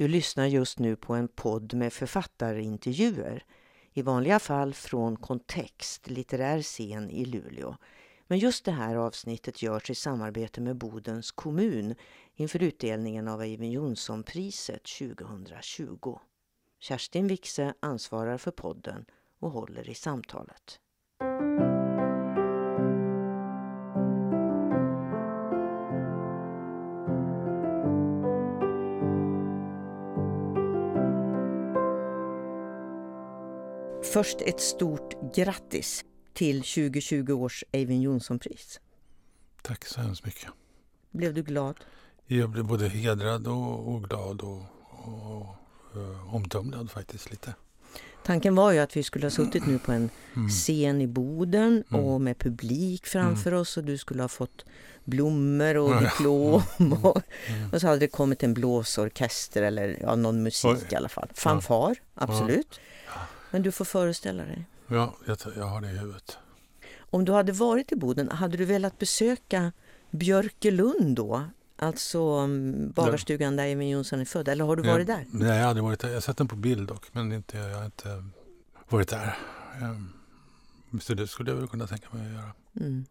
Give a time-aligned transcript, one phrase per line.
[0.00, 3.44] Du lyssnar just nu på en podd med författarintervjuer.
[3.92, 7.76] I vanliga fall från Kontext, litterär scen i Luleå.
[8.26, 11.94] Men just det här avsnittet görs i samarbete med Bodens kommun
[12.34, 16.18] inför utdelningen av Eivind Johnson-priset 2020.
[16.78, 19.04] Kerstin Wixe ansvarar för podden
[19.40, 20.80] och håller i samtalet.
[34.12, 38.80] Först ett stort grattis till 2020 års Eivind Johnson-pris.
[39.62, 40.48] Tack så hemskt mycket.
[41.10, 41.76] Blev du glad?
[42.26, 45.56] Jag blev både hedrad och, och glad och, och, och
[45.96, 47.54] uh, omtumlad faktiskt lite.
[48.24, 50.48] Tanken var ju att vi skulle ha suttit nu på en mm.
[50.48, 52.04] scen i Boden mm.
[52.04, 53.60] och med publik framför mm.
[53.60, 54.64] oss och du skulle ha fått
[55.04, 56.62] blommor och diplom
[57.02, 57.70] och, mm.
[57.72, 60.88] och så hade det kommit en blåsorkester eller ja, någon musik Oj.
[60.90, 61.28] i alla fall.
[61.34, 62.80] Fanfar, absolut.
[63.06, 63.12] Ja.
[63.50, 64.64] Men du får föreställa dig.
[64.86, 66.38] Ja, jag, jag har det i huvudet.
[66.98, 69.72] Om du hade varit i Boden, hade du velat besöka
[70.10, 71.44] Björkelund då?
[71.76, 75.26] Alltså mm, bagarstugan där Emil Jonsson är född, eller har du varit där?
[75.30, 76.08] Nej, jag har aldrig varit där.
[76.08, 78.24] Jag har sett den på bild dock, men inte, jag har inte
[78.88, 79.38] varit där.
[79.82, 80.12] Ehm,
[81.00, 82.52] så det skulle jag väl kunna tänka mig att göra.
[82.80, 83.04] Mm.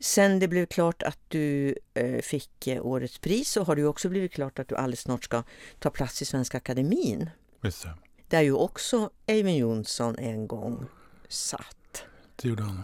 [0.00, 4.08] Sen det blev klart att du eh, fick eh, årets pris så har det också
[4.08, 5.42] blivit klart att du alldeles snart ska
[5.78, 7.30] ta plats i Svenska Akademin.
[7.62, 7.94] Just det.
[8.34, 10.86] Där ju också Eivind Johnson en gång
[11.28, 12.04] satt.
[12.36, 12.82] Det gjorde han.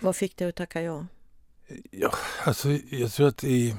[0.00, 1.06] Vad fick dig att tacka ja?
[1.90, 3.76] Ja, alltså jag tror att det är,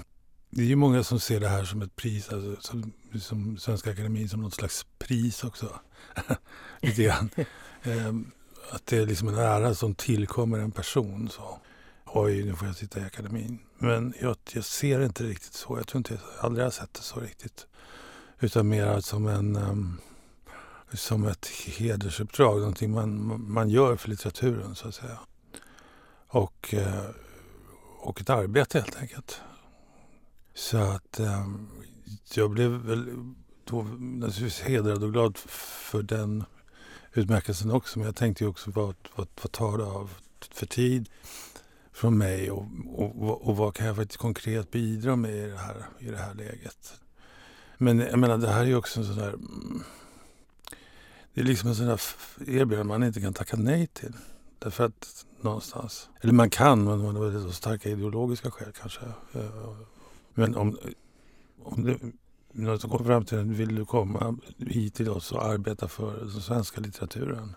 [0.50, 3.91] det är ju många som ser det här som ett pris, alltså, som, som Svenska
[3.91, 5.80] Akademin som något slags pris också.
[6.81, 7.30] Lite grann.
[7.84, 8.31] ehm,
[8.69, 11.30] att det är liksom en ära som tillkommer en person.
[11.30, 11.59] Så.
[12.06, 13.59] Oj, nu får jag sitta i akademin.
[13.78, 15.78] Men jag, jag ser det inte riktigt så.
[15.78, 17.67] Jag tror inte jag aldrig har sett det så riktigt.
[18.39, 20.00] Utan mer som en um,
[20.94, 25.20] som ett hedersuppdrag, någonting man, man gör för litteraturen så att säga.
[26.28, 27.06] Och, eh,
[28.00, 29.42] och ett arbete helt enkelt.
[30.53, 31.48] Så att eh,
[32.34, 33.34] jag blev väl
[33.66, 36.44] då naturligtvis hedrad och glad för den
[37.14, 38.00] utmärkelsen också.
[38.00, 40.14] Men jag tänkte ju också vad, vad, vad tar det av
[40.52, 41.09] för tid
[41.94, 42.66] från mig och,
[42.96, 46.34] och, och, vad kan jag faktiskt konkret bidra med i det här, i det här
[46.34, 46.94] läget.
[47.78, 49.84] Men jag menar, det här är ju också en sån där mm,
[51.34, 52.02] det är liksom en sån där
[52.48, 54.14] erbjudande man inte kan tacka nej till.
[54.60, 59.06] Därför att någonstans, eller man kan, men man har så starka ideologiska skäl kanske.
[59.34, 59.76] Eh,
[60.34, 60.78] men om,
[61.64, 62.00] om det,
[62.52, 66.20] någon som kommer fram till en, vill du komma hit till oss och arbeta för
[66.20, 67.56] den svenska litteraturen?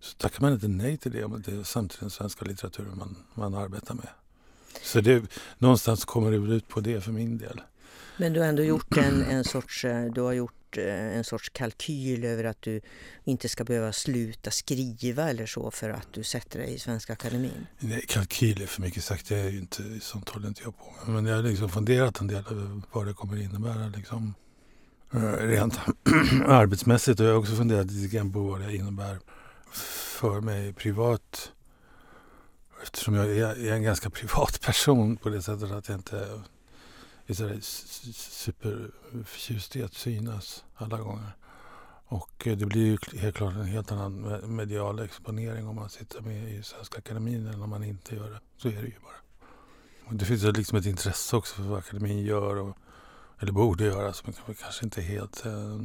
[0.00, 3.16] Så tackar man inte nej till det om det är samtidigt den svenska litteraturen man,
[3.34, 4.08] man arbetar med.
[4.82, 5.22] Så det,
[5.58, 7.60] någonstans kommer det ut på det för min del.
[8.20, 11.48] Men du har ändå gjort en, en sorts, eh, du har gjort Eh, en sorts
[11.48, 12.80] kalkyl över att du
[13.24, 17.66] inte ska behöva sluta skriva eller så för att du sätter dig i Svenska Akademin?
[17.78, 19.28] Nej, kalkyl är för mycket sagt.
[19.28, 21.14] Det är ju inte, sånt håller inte jag på med.
[21.14, 23.88] Men jag har liksom funderat en del över vad det kommer innebära.
[23.96, 24.34] Liksom,
[25.12, 25.78] eh, rent
[26.46, 29.18] arbetsmässigt och jag har också funderat lite grann på vad det innebär
[30.20, 31.52] för mig privat.
[32.82, 36.40] Eftersom jag är en ganska privat person på det sättet att jag inte
[37.30, 37.60] är
[38.12, 41.32] superförtjust i att synas alla gånger.
[42.06, 46.20] Och eh, det blir ju helt klart en helt annan medial exponering om man sitter
[46.20, 48.40] med i Svenska Akademin än om man inte gör det.
[48.56, 49.20] Så är det ju bara.
[50.04, 52.76] Och det finns liksom ett intresse också för vad akademin gör, och,
[53.38, 55.80] eller borde göra, som kanske inte är helt, eh,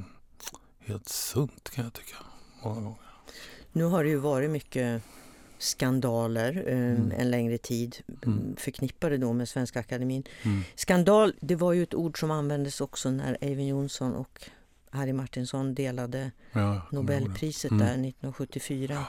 [0.79, 2.15] helt sunt kan jag tycka,
[2.63, 2.99] många gånger.
[3.71, 5.03] Nu har det ju varit mycket
[5.65, 7.11] skandaler eh, mm.
[7.17, 8.55] en längre tid mm.
[8.57, 10.23] förknippade då med Svenska Akademin.
[10.43, 10.61] Mm.
[10.75, 14.49] Skandal, det var ju ett ord som användes också när Eivind Johnson och
[14.89, 17.79] Harry Martinsson delade ja, Nobelpriset mm.
[17.79, 18.93] där 1974.
[18.93, 19.05] Ja.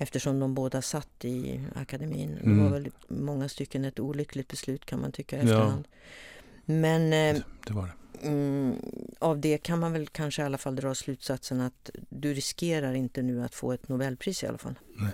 [0.00, 2.38] Eftersom de båda satt i akademin.
[2.42, 2.72] Det var mm.
[2.72, 5.88] väl många stycken ett olyckligt beslut kan man tycka efterhand.
[5.90, 6.74] Ja.
[6.74, 7.92] Men eh, det var det.
[8.22, 8.76] Mm,
[9.18, 13.22] av det kan man väl kanske i alla fall dra slutsatsen att du riskerar inte
[13.22, 14.78] nu att få ett Nobelpris i alla fall.
[14.96, 15.12] Nej.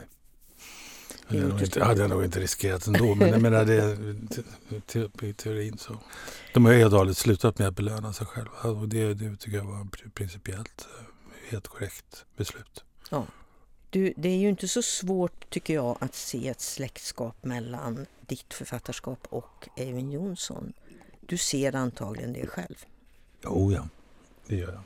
[1.28, 3.14] Det hade, inte, hade jag nog inte riskerat ändå.
[3.14, 5.96] Men jag menar det, i teorin så.
[6.54, 8.80] De har helt och hållet slutat med att belöna sig själva.
[8.80, 11.06] Och det, det tycker jag var principiellt eh,
[11.50, 12.84] helt korrekt beslut.
[13.10, 13.26] Ja.
[13.90, 18.54] Du, det är ju inte så svårt tycker jag att se ett släktskap mellan ditt
[18.54, 20.72] författarskap och Eivind Johnson.
[21.20, 22.84] Du ser antagligen det själv.
[23.44, 23.88] Jo, ja.
[24.46, 24.82] Det gör jag.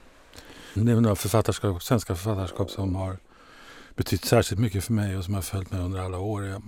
[0.85, 3.19] Det är några författarskap, svenska författarskap som har
[3.99, 6.63] betytt särskilt mycket för mig och som har följt mig under alla år.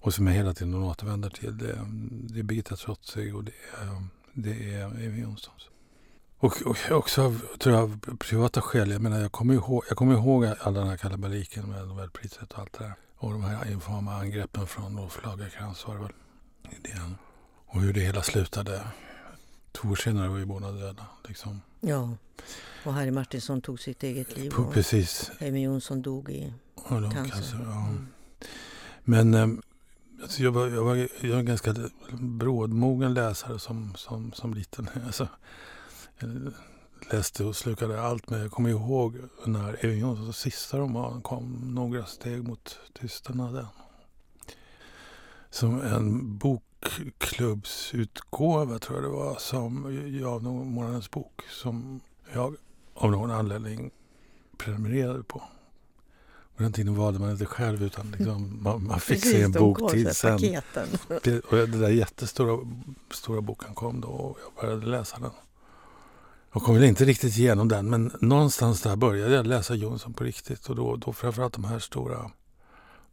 [0.00, 1.58] Och som jag hela tiden återvänder till.
[1.58, 1.78] Det,
[2.10, 5.68] det är Birgitta Trotzig och det är, det är Evy Jonssons.
[6.38, 8.90] Och, och också av, tror jag, av privata skäl.
[8.90, 12.58] Jag menar, jag kommer ihåg, jag kommer ihåg all den här kalabaliken med Nobelpriset och
[12.58, 12.94] allt det där.
[13.16, 16.12] Och de här infama angreppen från Ulf Lagercrantz var det väl.
[16.70, 17.16] Idén.
[17.66, 18.80] Och hur det hela slutade.
[19.72, 21.06] Två år senare var ju båda döda.
[21.28, 21.60] Liksom.
[21.80, 22.16] Ja,
[22.84, 24.52] och Harry Martinsson tog sitt eget liv.
[24.72, 25.30] Precis.
[25.40, 26.52] Amy Jonsson dog i
[26.82, 27.30] cancer.
[27.30, 27.86] cancer ja.
[27.86, 28.06] Mm.
[29.04, 29.48] Men eh,
[30.22, 31.74] alltså jag, var, jag, var, jag var en ganska
[32.20, 34.88] brådmogen läsare som, som, som liten.
[35.06, 35.28] Alltså,
[36.18, 36.52] jag
[37.10, 42.06] läste och slukade allt, men jag kommer ihåg när Amy Jonssons sista roman kom, Några
[42.06, 43.66] steg mot tystnaden.
[45.50, 49.84] Som en bokklubbsutgåva, tror jag det var, som,
[50.26, 52.00] av någon månadens bok som
[52.32, 52.56] jag
[52.94, 53.90] av någon anledning
[54.56, 55.42] prenumererade på.
[56.56, 59.52] På den tiden valde man inte själv utan liksom, man, man fick Precis, se en
[59.52, 60.60] bok till sen.
[61.50, 62.58] Och den där jättestora
[63.10, 65.30] stora boken kom då och jag började läsa den.
[66.52, 70.24] Jag kom väl inte riktigt igenom den men någonstans där började jag läsa Jonsson på
[70.24, 72.30] riktigt och då, då framförallt de här stora,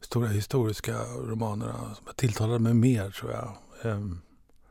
[0.00, 3.56] stora historiska romanerna som tilltalade mig mer tror jag.
[3.82, 4.20] Ehm,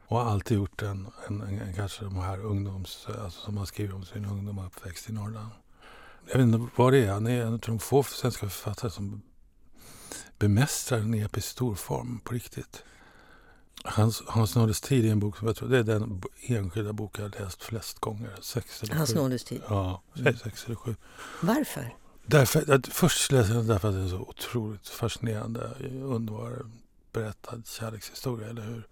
[0.08, 3.66] och har alltid gjort en, en, en, en kanske de här ungdoms, alltså som man
[3.66, 5.50] skriver om sin ungdom och uppväxt i Norrland.
[6.32, 9.22] Jag vet inte vad det är, han är en av de få svenska författare som
[10.40, 12.84] bemästrar en episk storform på riktigt.
[13.84, 17.20] Hans, Hans Nådes tid är en bok som jag tror det är den enskilda bok
[17.20, 18.36] jag har läst flest gånger.
[18.42, 19.62] Sex eller Hans Nådes tid?
[19.70, 20.38] Ja, mm.
[20.38, 20.96] sex eller sju.
[21.42, 21.96] Varför?
[22.26, 25.72] Därför, att, först läser jag den därför att det är så otroligt fascinerande,
[26.04, 26.66] underbar
[27.14, 28.88] berättad kärlekshistoria, eller hur?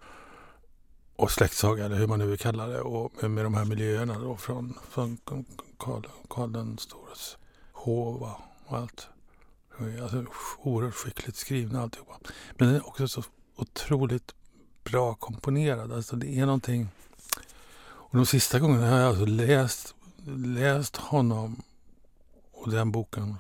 [1.17, 2.81] Och släktsaga, eller hur man nu vill kalla det.
[2.81, 5.17] Och med de här miljöerna då från, från
[5.77, 7.37] Karl, Karl den stores
[7.71, 8.29] hov
[8.65, 9.07] och allt.
[10.01, 10.25] Alltså,
[10.57, 12.19] oerhört skickligt skrivna alltihopa.
[12.57, 13.23] Men den är också så
[13.55, 14.35] otroligt
[14.83, 15.91] bra komponerad.
[15.91, 16.87] Alltså det är någonting...
[17.79, 19.95] Och de sista gångerna har jag alltså läst,
[20.45, 21.61] läst honom
[22.51, 23.35] och den boken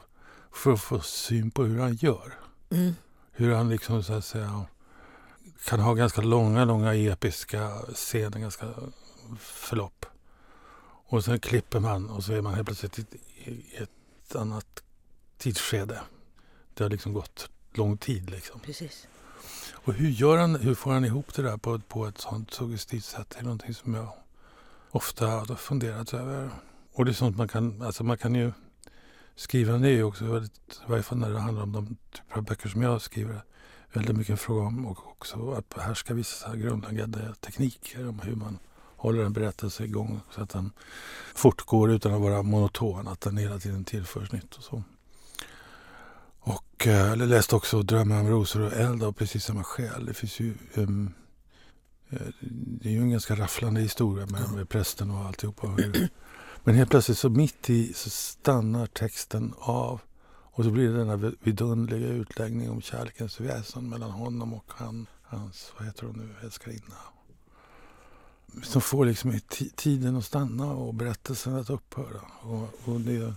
[0.51, 2.33] för att få syn på hur han gör.
[2.69, 2.93] Mm.
[3.31, 4.65] Hur han liksom så att säga
[5.65, 8.73] kan ha ganska långa, långa episka scener, ganska
[9.39, 10.05] förlopp.
[11.09, 14.83] Och sen klipper man och så är man helt plötsligt i ett annat
[15.37, 16.01] tidsskede.
[16.73, 18.29] Det har liksom gått lång tid.
[18.29, 18.59] Liksom.
[18.59, 19.07] Precis.
[19.71, 23.05] Och hur, gör han, hur får han ihop det där på, på ett sånt suggestivt
[23.05, 23.29] sätt?
[23.29, 24.13] Det är någonting som jag
[24.91, 26.49] ofta har funderat över.
[26.93, 28.51] Och det är sånt man kan, alltså man kan ju
[29.37, 32.43] Skrivande är ju också väldigt, i varje fall när det handlar om de typer av
[32.43, 33.41] böcker som jag skriver,
[33.93, 38.59] väldigt mycket en fråga om och också att behärska vissa grundläggande tekniker om hur man
[38.95, 40.71] håller en berättelse igång så att den
[41.35, 44.83] fortgår utan att vara monoton, att den hela tiden tillförs nytt och så.
[46.39, 50.05] Och eh, jag läste också Drömmar om rosor och eld av precis samma skäl.
[50.05, 51.13] Det finns ju um,
[52.49, 55.77] det är ju en ganska rafflande historia med, med prästen och alltihopa.
[56.63, 60.01] Men helt plötsligt så mitt i så stannar texten av
[60.57, 65.73] och så blir det denna vidunderliga utläggning om kärlekens väsen mellan honom och han, hans,
[65.77, 66.95] vad heter hon nu, älskarinna
[68.63, 69.39] som får liksom
[69.75, 72.21] tiden att stanna och berättelsen att upphöra.
[72.41, 73.33] Och, och det,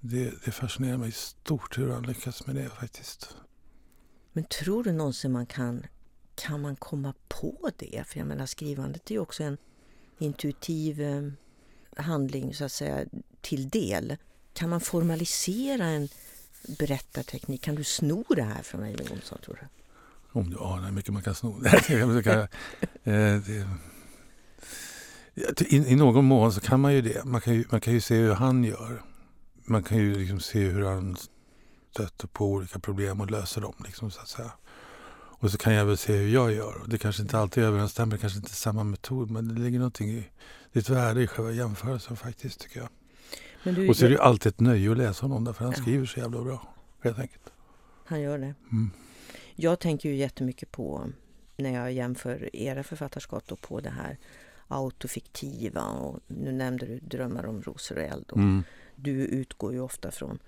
[0.00, 3.36] det, det fascinerar mig stort hur han lyckas med det faktiskt.
[4.32, 5.86] Men tror du någonsin man kan,
[6.34, 8.04] kan man komma på det?
[8.06, 9.56] För jag menar skrivandet är ju också en
[10.18, 11.22] intuitiv eh,
[11.96, 13.06] handling så att säga
[13.40, 14.16] till del.
[14.54, 16.08] Kan man formalisera en
[16.78, 17.62] berättarteknik?
[17.62, 19.66] Kan du sno det här från Eivind Jonsson tror du?
[20.38, 21.60] Om du anar hur mycket man kan sno.
[25.60, 27.24] i, I någon mån så kan man ju det.
[27.24, 29.02] Man kan ju, man kan ju se hur han gör.
[29.64, 31.16] Man kan ju liksom se hur han
[31.90, 33.74] stöter på olika problem och löser dem.
[33.86, 34.52] Liksom, så att säga.
[35.38, 36.82] Och så kan jag väl se hur jag gör.
[36.86, 39.30] Det kanske inte alltid överensstämmer, kanske inte samma metod.
[39.30, 40.30] Men det ligger någonting i,
[40.72, 42.88] det är ett värde i själva jämförelsen faktiskt tycker jag.
[43.64, 45.82] Du, och så är det ju alltid ett nöje att läsa honom därför han ja.
[45.82, 46.74] skriver så jävla bra.
[47.00, 47.52] Helt enkelt.
[48.04, 48.54] Han gör det.
[48.72, 48.90] Mm.
[49.54, 51.10] Jag tänker ju jättemycket på
[51.56, 54.18] när jag jämför era författarskap och på det här
[54.68, 58.30] autofiktiva och nu nämnde du Drömmar om rosor och eld.
[58.30, 58.64] Och mm.
[58.96, 60.38] Du utgår ju ofta från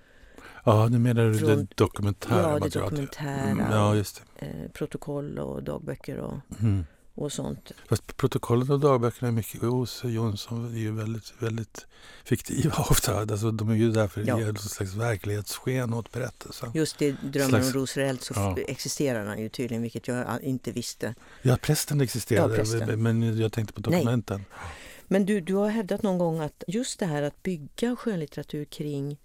[0.63, 3.29] Ja, nu menar du från, det dokumentära Ja, det dokumentära.
[3.29, 4.45] Mm, ja, just det.
[4.45, 6.85] Eh, protokoll och dagböcker och, mm.
[7.17, 7.71] Och sånt.
[7.89, 11.87] Fast protokollen och dagböckerna är mycket hos Jonsson är ju väldigt, väldigt
[12.23, 13.19] fiktiva ofta.
[13.19, 14.39] Alltså, de är ju därför ja.
[14.39, 16.71] ger någon slags verklighetssken åt berättelsen.
[16.73, 17.97] Just det, Drömmar slags...
[17.97, 18.57] om eld så ja.
[18.67, 21.15] existerar han ju tydligen, vilket jag inte visste.
[21.41, 23.03] Ja, prästen existerade, ja, prästen.
[23.03, 24.37] men jag tänkte på dokumenten.
[24.37, 24.71] Nej.
[25.07, 29.17] Men du, du har hävdat någon gång att just det här att bygga skönlitteratur kring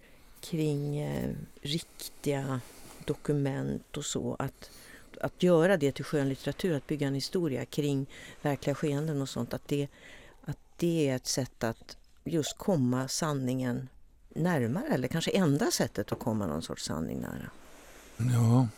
[0.42, 1.30] kring eh,
[1.62, 2.60] riktiga
[3.04, 4.36] dokument och så.
[4.38, 4.70] Att,
[5.22, 8.06] att göra det till skönlitteratur, att bygga en historia kring
[8.42, 9.54] verkliga skeenden och sånt.
[9.54, 9.88] Att det,
[10.44, 13.88] att det är ett sätt att, just komma sanningen
[14.28, 17.50] närmare eller kanske enda sättet att komma någon sorts sanning nära?
[18.16, 18.68] Ja,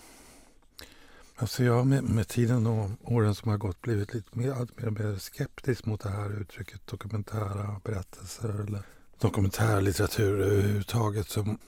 [1.36, 4.90] alltså jag med, med tiden och åren som har gått blivit lite mer, allt mer,
[4.90, 8.82] mer skeptisk mot det här uttrycket dokumentära berättelser eller
[9.18, 11.28] dokumentärlitteratur överhuvudtaget.
[11.28, 11.58] Som,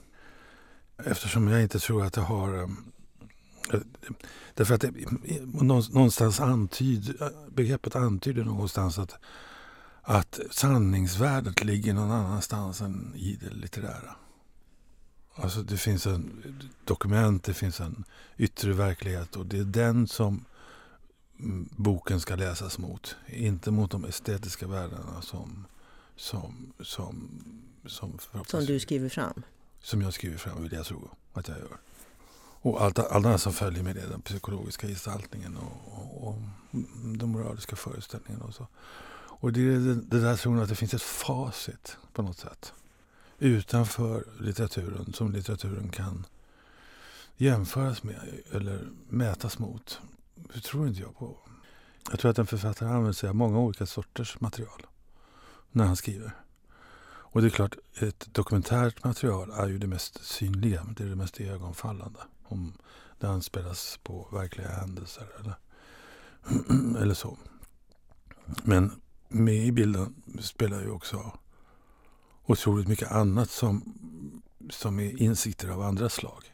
[0.97, 2.91] eftersom jag inte tror att det har um,
[4.53, 4.93] Därför att det,
[5.61, 7.21] någonstans antyd,
[7.55, 9.13] begreppet antyder någonstans att,
[10.01, 14.15] att sanningsvärdet ligger någon annanstans än i det litterära.
[15.33, 16.43] Alltså det finns en
[16.85, 18.03] dokument, det finns en
[18.37, 20.45] yttre verklighet och det är den som
[21.75, 23.15] boken ska läsas mot.
[23.27, 25.65] Inte mot de estetiska värdena som,
[26.15, 27.41] som, som,
[27.85, 29.43] som, som du skriver fram?
[29.81, 31.77] Som jag skriver fram, vill jag tro att jag gör.
[32.61, 36.35] Och allt, allt annat som följer med det, den psykologiska gestaltningen och, och, och
[37.17, 38.67] de moraliska föreställningarna och så.
[39.39, 42.37] Och det är det, det där tror jag att det finns ett facit på något
[42.37, 42.73] sätt.
[43.39, 46.25] Utanför litteraturen, som litteraturen kan
[47.37, 48.19] jämföras med
[48.51, 49.99] eller mätas mot.
[50.53, 51.37] Det tror inte jag på.
[52.09, 54.87] Jag tror att en författare använder sig av många olika sorters material
[55.71, 56.31] när han skriver.
[57.07, 61.15] Och det är klart, ett dokumentärt material är ju det mest synliga, det är det
[61.15, 62.73] mest ögonfallande om
[63.19, 65.55] det anspelas på verkliga händelser eller,
[67.01, 67.37] eller så.
[68.63, 71.31] Men med i bilden spelar ju också
[72.45, 73.93] otroligt mycket annat som,
[74.69, 76.53] som är insikter av andra slag.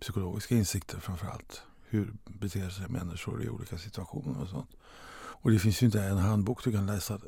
[0.00, 1.62] Psykologiska insikter framför allt.
[1.88, 4.70] Hur beter sig människor i olika situationer och sånt.
[5.46, 7.20] Och det finns ju inte en handbok du kan läsa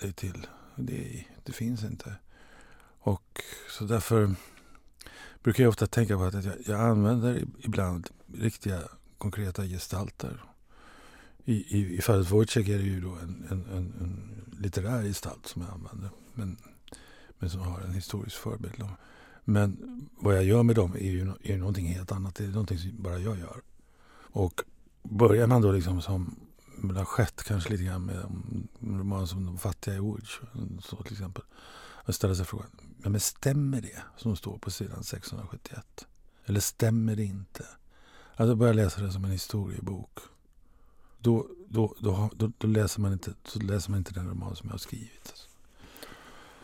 [0.00, 0.46] dig till.
[0.76, 2.14] Det, det finns inte.
[2.98, 4.34] Och så därför
[5.46, 8.80] brukar jag ofta tänka på att jag, jag använder ibland riktiga
[9.18, 10.42] konkreta gestalter.
[11.44, 15.46] I, i, i fallet Wojciech är det ju då en, en, en, en litterär gestalt
[15.46, 16.10] som jag använder.
[16.34, 16.56] Men,
[17.38, 18.84] men som har en historisk förebild.
[19.44, 19.78] Men
[20.20, 22.34] vad jag gör med dem är ju, är någonting helt annat.
[22.34, 23.62] Det är någonting som bara jag gör.
[24.18, 24.62] Och
[25.02, 26.36] börjar man då liksom som
[26.82, 28.26] det har skett kanske lite grann med
[28.80, 30.40] romaner som De fattiga i Woods.
[30.82, 31.44] Så till exempel.
[32.06, 36.06] Och ställa sig frågan, men stämmer det som står på sidan 671?
[36.46, 37.66] Eller stämmer det inte?
[38.36, 40.18] Alltså börja läsa det som en historiebok.
[41.18, 44.68] Då, då, då, då, då, läser, man inte, så läser man inte den roman som
[44.68, 45.48] jag har skrivit.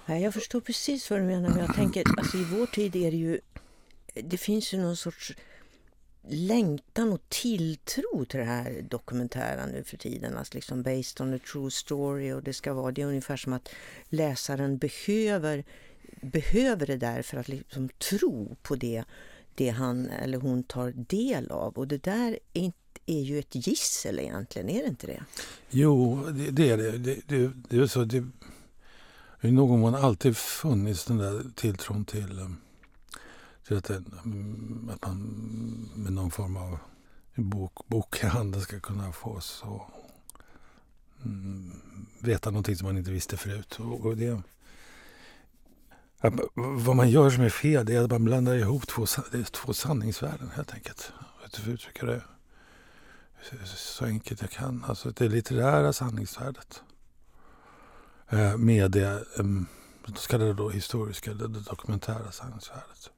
[0.07, 1.49] Nej, jag förstår precis vad du menar.
[1.49, 3.41] Men jag tänker, alltså i vår tid är det ju...
[4.15, 5.33] Det finns ju någon sorts
[6.29, 10.37] längtan och tilltro till det här dokumentära nu för tiden.
[10.37, 13.53] Alltså liksom based on a true story och det ska vara, det är ungefär som
[13.53, 13.69] att
[14.09, 15.65] läsaren behöver,
[16.21, 19.05] behöver det där för att liksom tro på det,
[19.55, 21.73] det han eller hon tar del av.
[21.75, 22.73] Och det där är,
[23.07, 25.25] är ju ett gissel egentligen, är det inte det?
[25.71, 26.99] Jo, det, det är det.
[26.99, 28.25] Det, det, det är så, det
[29.45, 32.57] i någon mån alltid funnits den där tilltron till um,
[33.73, 35.19] um, att, eh, att man
[35.95, 36.79] med någon form av
[37.35, 39.87] bok, bok i handen ska kunna få så
[41.25, 41.73] mm,
[42.19, 43.81] veta någonting som man inte visste förut.
[43.81, 44.43] Och, och det,
[46.21, 49.07] att, vad man gör som är fel det är att man blandar ihop två,
[49.53, 51.13] två sanningsvärden helt enkelt.
[51.43, 52.23] Jag uttrycka det
[53.77, 54.85] så enkelt jag kan.
[54.89, 56.83] Alltså det litterära sanningsvärdet
[58.29, 59.67] eh, med det mm,
[60.17, 63.11] så kallade då historiska eller det dokumentära sanningsvärdet.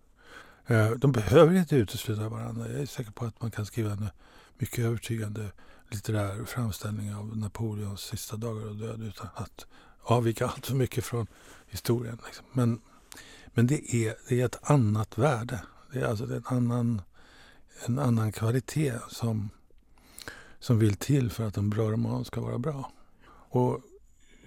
[0.66, 2.68] Eh, de behöver inte utesluta varandra.
[2.68, 4.09] Jag är säker på att man kan skriva en
[4.59, 5.50] mycket övertygande
[5.90, 9.66] litterär framställning av Napoleons sista dagar och död utan att
[10.02, 11.26] avvika allt för mycket från
[11.66, 12.18] historien.
[12.26, 12.47] Liksom.
[12.52, 12.80] Men,
[13.47, 15.61] men det, är, det är ett annat värde.
[15.92, 17.02] Det är alltså en annan,
[17.87, 19.50] en annan kvalitet som,
[20.61, 22.92] som vill till för att en bra roman ska vara bra.
[23.26, 23.80] Och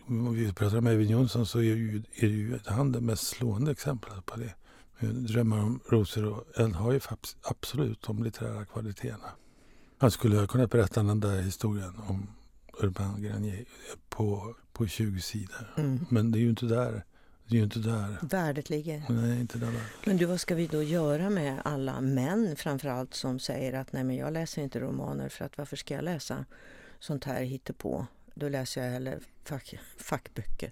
[0.07, 3.71] om vi pratar om Evin Johnson så är, ju, är ju han det mest slående
[3.71, 4.53] exemplet på det.
[4.99, 6.99] Drömmar om rosor och eld har ju
[7.41, 9.31] absolut de litterära kvaliteterna.
[9.97, 12.29] Han skulle ha kunnat berätta den där historien om
[12.79, 13.65] Urban Granier
[14.09, 15.73] på, på 20 sidor.
[15.77, 16.05] Mm.
[16.09, 17.03] Men det är ju inte där
[17.47, 19.03] det är ju inte där värdet ligger.
[19.09, 19.73] Nej, inte där
[20.05, 24.03] Men du, vad ska vi då göra med alla män framförallt som säger att nej
[24.03, 26.45] men jag läser inte romaner för att varför ska jag läsa
[26.99, 28.07] sånt här hittepå?
[28.35, 30.71] Då läser jag hellre fack, fackböcker.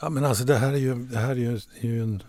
[0.00, 2.22] Ja men alltså det här är ju, det här är ju, är ju en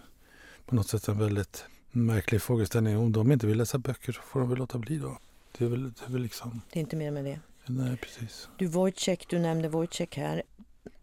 [0.72, 2.98] på något sätt en väldigt märklig frågeställning.
[2.98, 5.18] Om de inte vill läsa böcker så får de väl låta bli då.
[5.58, 6.62] Det är väl, det är väl liksom...
[6.72, 7.40] Det är inte mer med det.
[7.66, 8.50] Nej, precis.
[8.58, 10.44] Du Wojciech, du nämnde Wojciech här.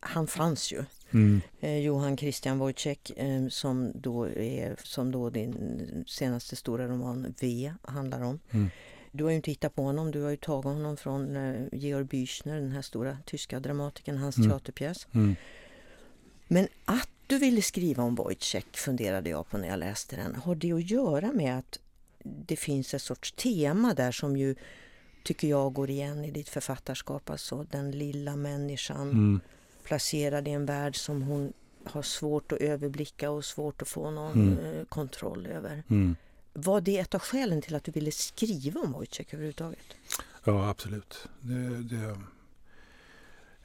[0.01, 0.85] Han fanns ju.
[1.11, 1.41] Mm.
[1.61, 7.73] Eh, Johan Christian Wojciech eh, som, då är, som då din senaste stora roman V
[7.83, 8.39] handlar om.
[8.51, 8.71] Mm.
[9.13, 12.05] Du har ju inte hittat på honom, du har ju tagit honom från eh, Georg
[12.05, 14.51] Büchner, den här stora tyska dramatikern, hans mm.
[14.51, 15.07] teaterpjäs.
[15.13, 15.37] Mm.
[16.47, 20.35] Men att du ville skriva om Wojciech funderade jag på när jag läste den.
[20.35, 21.79] Har det att göra med att
[22.23, 24.55] det finns ett sorts tema där som ju
[25.23, 27.31] tycker jag går igen i ditt författarskap.
[27.31, 29.41] Alltså den lilla människan mm.
[29.85, 31.53] placerad i en värld som hon
[31.85, 34.65] har svårt att överblicka och svårt att få någon mm.
[34.65, 35.83] Eh, kontroll över.
[35.91, 36.17] Mm.
[36.53, 39.97] Var det ett av skälen till att du ville skriva om Wojciech överhuvudtaget?
[40.45, 41.29] Ja, absolut.
[41.41, 42.09] Det, det,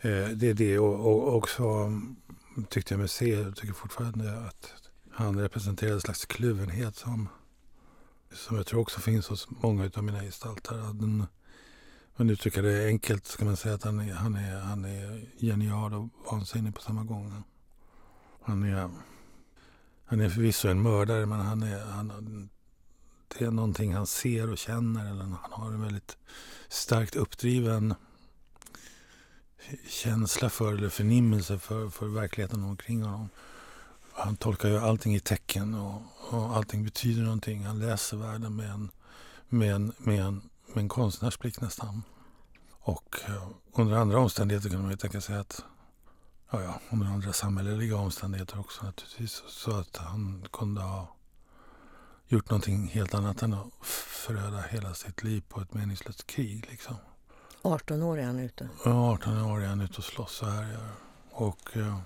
[0.02, 1.92] eh, det är det och, och också
[2.70, 4.74] tyckte jag mig se, och tycker fortfarande att
[5.12, 7.30] han representerar en slags kluvenhet som,
[8.34, 10.76] som jag tror också finns hos många av mina gestalter.
[10.76, 11.26] Den,
[12.16, 15.94] men uttrycka det enkelt ska man säga att han är, han är, han är genial
[15.94, 17.44] och vansinnig på samma gång.
[18.44, 18.90] Han är,
[20.06, 22.50] han är förvisso en mördare men han är, han,
[23.28, 25.12] det är någonting han ser och känner.
[25.12, 26.18] Eller han har en väldigt
[26.70, 27.96] starkt uppdriven
[29.88, 33.30] känsla för eller förnimmelse för, för verkligheten omkring honom.
[34.14, 37.64] Han tolkar ju allting i tecken och, och allting betyder någonting.
[37.64, 38.92] Han läser världen med en,
[39.50, 42.04] med en, med en, med en konstnärsblick nästan.
[42.72, 45.64] Och uh, under andra omständigheter kan man ju tänka sig att
[46.52, 49.44] ja, ja, under andra samhälleliga omständigheter också naturligtvis.
[49.48, 51.16] Så att han kunde ha
[52.28, 53.86] gjort någonting helt annat än att
[54.26, 56.68] föröda hela sitt liv på ett meningslöst krig.
[56.70, 56.96] Liksom.
[57.66, 58.70] 18 år är han ute.
[58.86, 60.78] Ja, 18 år är han ute och slåss så här.
[61.32, 62.00] Och, eh,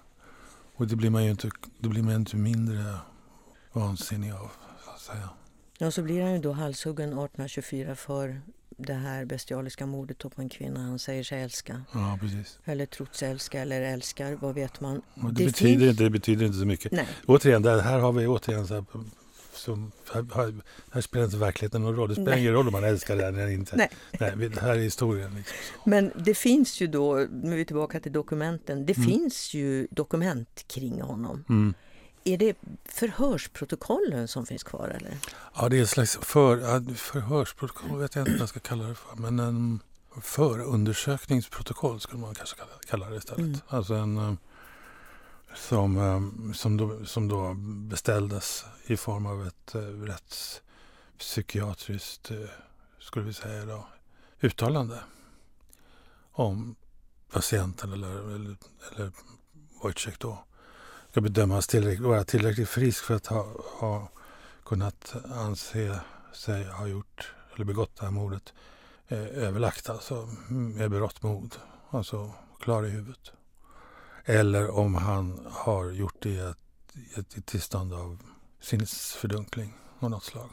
[0.76, 1.50] och det blir man ju inte,
[1.80, 2.96] det blir man inte mindre
[3.74, 4.52] vansinnig av,
[4.86, 5.30] så att säga.
[5.78, 8.42] Ja, så blir han ju då halshuggen 1824 för
[8.78, 11.82] det här bestialiska mordet på en kvinna han säger sig älska.
[11.94, 12.60] Ja, precis.
[12.66, 15.02] Eller trots älska eller älskar, vad vet man.
[15.16, 15.84] Det, det, betyder, finns...
[15.84, 16.92] inte, det betyder inte så mycket.
[16.92, 17.08] Nej.
[17.26, 18.86] Återigen, där, här har vi återigen så här,
[19.58, 20.54] som, här,
[20.92, 22.10] här, spelar inte verkligheten någon roll.
[22.10, 22.40] Det spelar Nej.
[22.42, 23.76] ingen roll om man älskar den eller inte.
[23.76, 23.90] Nej.
[24.20, 25.36] Nej, det här är historien.
[25.36, 25.56] Liksom.
[25.86, 29.10] Men det finns ju då, nu är vi tillbaka till dokumenten, det mm.
[29.10, 31.44] finns ju dokument kring honom.
[31.50, 31.74] Mm.
[32.24, 34.88] Är det förhörsprotokollen som finns kvar?
[34.88, 35.18] Eller?
[35.56, 38.96] Ja, det är ett slags för, förhörsprotokoll, vet jag inte vad jag ska kalla det
[38.96, 39.16] för.
[39.16, 39.80] Men en
[40.22, 42.56] förundersökningsprotokoll skulle man kanske
[42.90, 43.40] kalla, det istället.
[43.40, 43.60] Mm.
[43.68, 44.34] Alltså en, eh,
[45.58, 47.54] som, ehm, som, då, som då
[47.90, 52.38] beställdes i form av ett eh, rättspsykiatriskt, eh,
[53.00, 53.88] skulle vi säga då,
[54.42, 55.00] uttalande
[56.32, 56.76] om
[57.32, 58.58] patienten eller, eller,
[58.92, 59.12] eller
[59.84, 60.44] Wojciech då
[61.12, 63.48] ska bedömas tillräckligt, vara tillräckligt frisk för att ha,
[63.80, 64.10] ha
[64.66, 66.00] kunnat anse
[66.34, 68.54] sig ha gjort eller begått det här mordet
[69.08, 71.56] eh, överlagt, alltså med berått mod,
[71.90, 73.32] alltså klar i huvudet.
[74.30, 76.58] Eller om han har gjort det i ett,
[77.18, 78.18] ett, ett tillstånd av
[78.62, 80.50] sinnesfördunkling av något slag.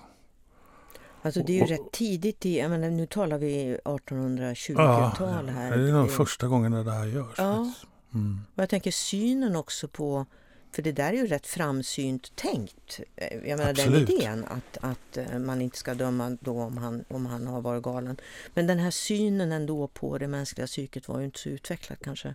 [1.22, 5.70] Alltså det är ju och, rätt tidigt i, jag menar, nu talar vi 1820-tal här.
[5.70, 7.34] Ja, det är nog första gången det här görs.
[7.38, 7.72] Ja.
[8.14, 8.40] Mm.
[8.54, 10.26] Och jag tänker synen också på
[10.74, 13.00] för det där är ju rätt framsynt tänkt.
[13.16, 14.08] Eh, jag menar Absolut.
[14.08, 17.60] den idén att, att eh, man inte ska döma då om han, om han har
[17.60, 18.16] varit galen.
[18.54, 22.34] Men den här synen ändå på det mänskliga psyket var ju inte så utvecklad kanske.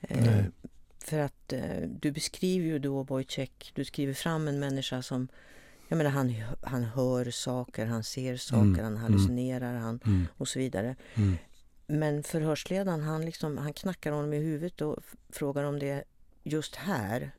[0.00, 0.44] Eh.
[0.98, 1.52] För att
[1.86, 5.28] du beskriver ju då Wojciech, du skriver fram en människa som
[5.88, 8.84] jag menar, han, han hör saker, han ser saker, mm.
[8.84, 9.82] han hallucinerar mm.
[9.82, 10.26] han, mm.
[10.36, 10.96] och så vidare.
[11.14, 11.36] Mm.
[11.86, 14.96] Men förhörsledaren han, liksom, han knackar honom i huvudet och
[15.28, 16.04] frågar om det
[16.42, 17.30] just här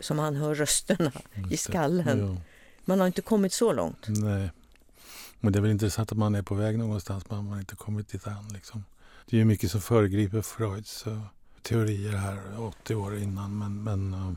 [0.00, 1.12] som han hör rösterna
[1.50, 2.18] i skallen.
[2.18, 2.42] Ja.
[2.84, 4.06] Man har inte kommit så långt.
[4.08, 4.50] Nej.
[5.40, 7.76] Men det är väl intressant att man är på väg någonstans men man har inte
[7.76, 8.48] kommit dit än.
[8.52, 8.84] Liksom.
[9.26, 11.04] Det är ju mycket som föregriper Freuds
[11.62, 14.32] teorier här 80 år innan men, men, eh,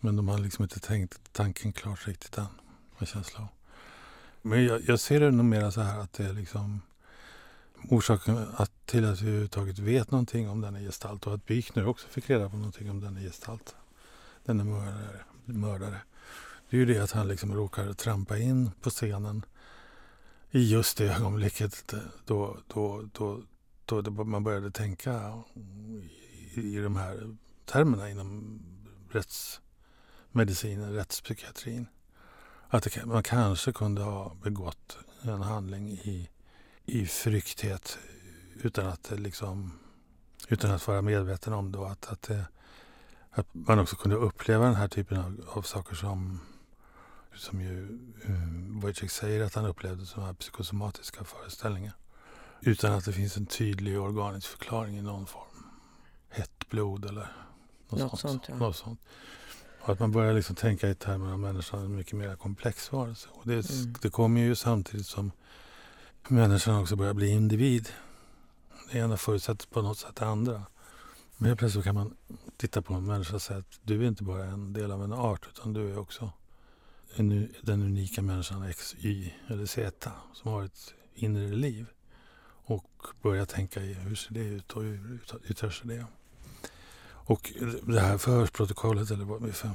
[0.00, 2.46] men de har liksom inte tänkt tanken klart riktigt än.
[2.98, 3.48] Med känsla
[4.42, 6.80] Men jag, jag, ser det nog mera så här att det är liksom
[7.88, 12.08] orsaken att, till att vi överhuvudtaget vet någonting om denna gestalt och att nu också
[12.08, 13.74] fick reda på någonting om denna gestalt
[14.44, 16.00] denna mördare, mördare.
[16.70, 19.44] Det är ju det att han liksom råkar trampa in på scenen
[20.50, 23.42] i just det ögonblicket då, då, då,
[23.90, 25.42] då man började tänka
[26.54, 28.60] i, i de här termerna inom
[29.10, 31.86] rättsmedicinen, rättspsykiatrin.
[32.68, 36.30] Att det, man kanske kunde ha begått en handling i,
[36.84, 37.98] i frykthet
[38.54, 39.78] utan att, liksom,
[40.48, 41.86] utan att vara medveten om det.
[41.86, 42.46] Att, att det,
[43.30, 46.40] att man också kunde uppleva den här typen av, av saker som,
[47.34, 51.94] som ju um, Wojciech säger att han upplevde som här psykosomatiska föreställningar.
[52.60, 55.44] Utan att det finns en tydlig organisk förklaring i någon form.
[56.28, 57.32] Hett blod eller
[57.88, 58.44] något, något sånt.
[58.44, 58.72] sånt ja.
[58.72, 59.00] sånt.
[59.80, 63.28] Och att man börjar liksom tänka i termer av människan en mycket mer komplex varelse.
[63.32, 63.94] Och det, mm.
[64.02, 65.32] det kommer ju samtidigt som
[66.28, 67.88] människan också börjar bli individ.
[68.92, 70.62] Det ena förutsätter på något sätt det andra.
[71.36, 72.16] Men helt plötsligt kan man
[72.56, 75.12] titta på en människa och säga att du är inte bara en del av en
[75.12, 76.32] art utan du är också
[77.16, 81.86] en, den unika människan X, Y eller Z som har ett inre liv.
[82.70, 86.06] Och börja tänka i hur ser det ut och hur yttrar sig det.
[87.04, 87.52] Och
[87.82, 89.70] det här förhörsprotokollet eller vad för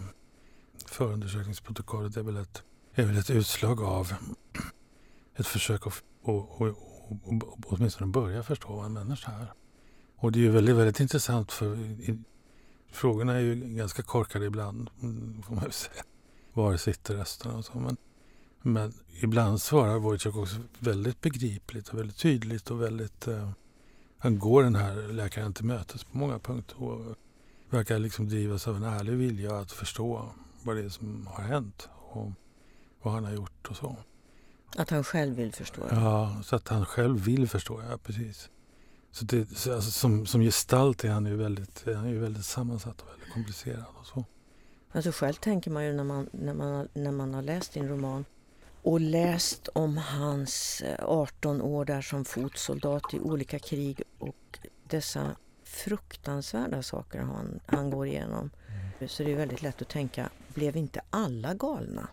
[0.85, 4.13] förundersökningsprotokollet är väl ett, är väl ett utslag av
[5.35, 6.67] ett försök att och, och,
[7.23, 9.53] och, åtminstone börja förstå vad en människa är.
[10.15, 12.19] Och det är ju väldigt, väldigt intressant för i,
[12.91, 16.03] frågorna är ju ganska korkade ibland, mm, får man ju säga.
[16.53, 17.79] Var sitter rösterna och så.
[17.79, 17.97] Men,
[18.65, 23.27] men ibland svarar Wojciech också väldigt begripligt och väldigt tydligt och väldigt...
[23.27, 23.49] Eh,
[24.17, 27.15] han går den här läkaren till mötes på många punkter och
[27.69, 30.29] verkar liksom drivas av en ärlig vilja att förstå
[30.63, 32.31] vad det är som har hänt och
[33.01, 33.97] vad han har gjort och så.
[34.75, 35.87] Att han själv vill förstå?
[35.87, 35.95] Det.
[35.95, 38.49] Ja, så att han själv vill förstå, ja precis.
[39.11, 42.45] Så, det, så alltså, som, som gestalt är han ju väldigt, han är ju väldigt
[42.45, 43.85] sammansatt och väldigt komplicerad.
[43.99, 44.25] Och så.
[44.91, 48.25] Alltså själv tänker man ju när man, när, man, när man har läst din roman
[48.85, 55.35] och läst om hans 18 eh, år där som fotsoldat i olika krig och dessa
[55.63, 58.49] fruktansvärda saker han, han går igenom.
[58.67, 59.09] Mm.
[59.09, 62.07] Så det är väldigt lätt att tänka, blev inte alla galna?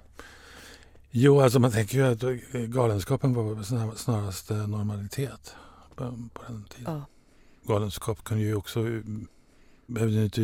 [1.10, 2.22] Jo, alltså man tänker ju att
[2.70, 3.62] galenskapen var
[3.94, 5.54] snarast eh, normalitet
[5.94, 6.94] på, på den tiden.
[6.94, 7.04] Ja.
[7.74, 8.84] Galenskap kunde ju också,
[9.86, 10.42] behövde inte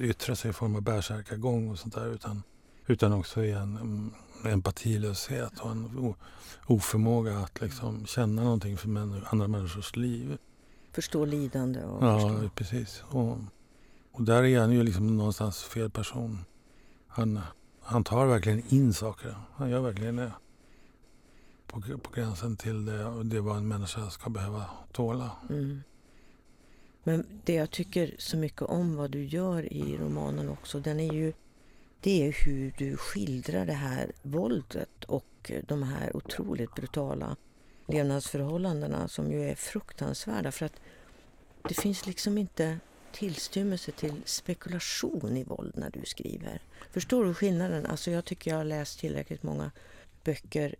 [0.00, 2.42] yttra sig i form av bärsärkagång och sånt där utan,
[2.90, 4.14] utan också i en um,
[4.52, 6.14] empatilöshet och en
[6.66, 10.38] oförmåga att liksom känna någonting för män, andra människors liv.
[10.92, 12.48] Förstå lidande och Ja, förstå.
[12.54, 13.02] precis.
[13.08, 13.36] Och,
[14.12, 16.44] och där är han ju liksom någonstans fel person.
[17.06, 17.40] Han,
[17.82, 19.34] han tar verkligen in saker.
[19.54, 20.32] Han gör verkligen det
[21.66, 25.30] på, på gränsen till det, det vad en människa ska behöva tåla.
[25.50, 25.82] Mm.
[27.02, 31.12] Men det jag tycker så mycket om vad du gör i romanen också, den är
[31.12, 31.32] ju
[32.00, 37.36] det är hur du skildrar det här våldet och de här otroligt brutala
[37.88, 40.80] levnadsförhållandena som ju är fruktansvärda för att
[41.68, 42.78] det finns liksom inte
[43.12, 46.62] tillstymmelse till spekulation i våld när du skriver.
[46.90, 47.86] Förstår du skillnaden?
[47.86, 49.70] Alltså jag tycker jag har läst tillräckligt många
[50.24, 50.74] böcker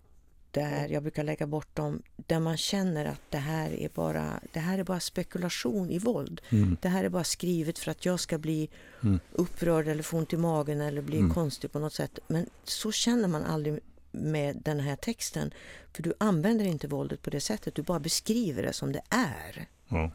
[0.51, 4.61] där jag brukar lägga bort dem, där man känner att det här är bara, det
[4.61, 6.41] här är bara spekulation i våld.
[6.49, 6.77] Mm.
[6.81, 8.69] Det här är bara skrivet för att jag ska bli
[9.03, 9.21] mm.
[9.33, 11.35] upprörd eller få ont i magen eller bli mm.
[11.35, 12.19] konstig på något sätt.
[12.29, 13.81] Men så känner man aldrig
[14.13, 15.51] med den här texten.
[15.93, 19.67] För du använder inte våldet på det sättet, du bara beskriver det som det är.
[19.89, 20.11] Ja.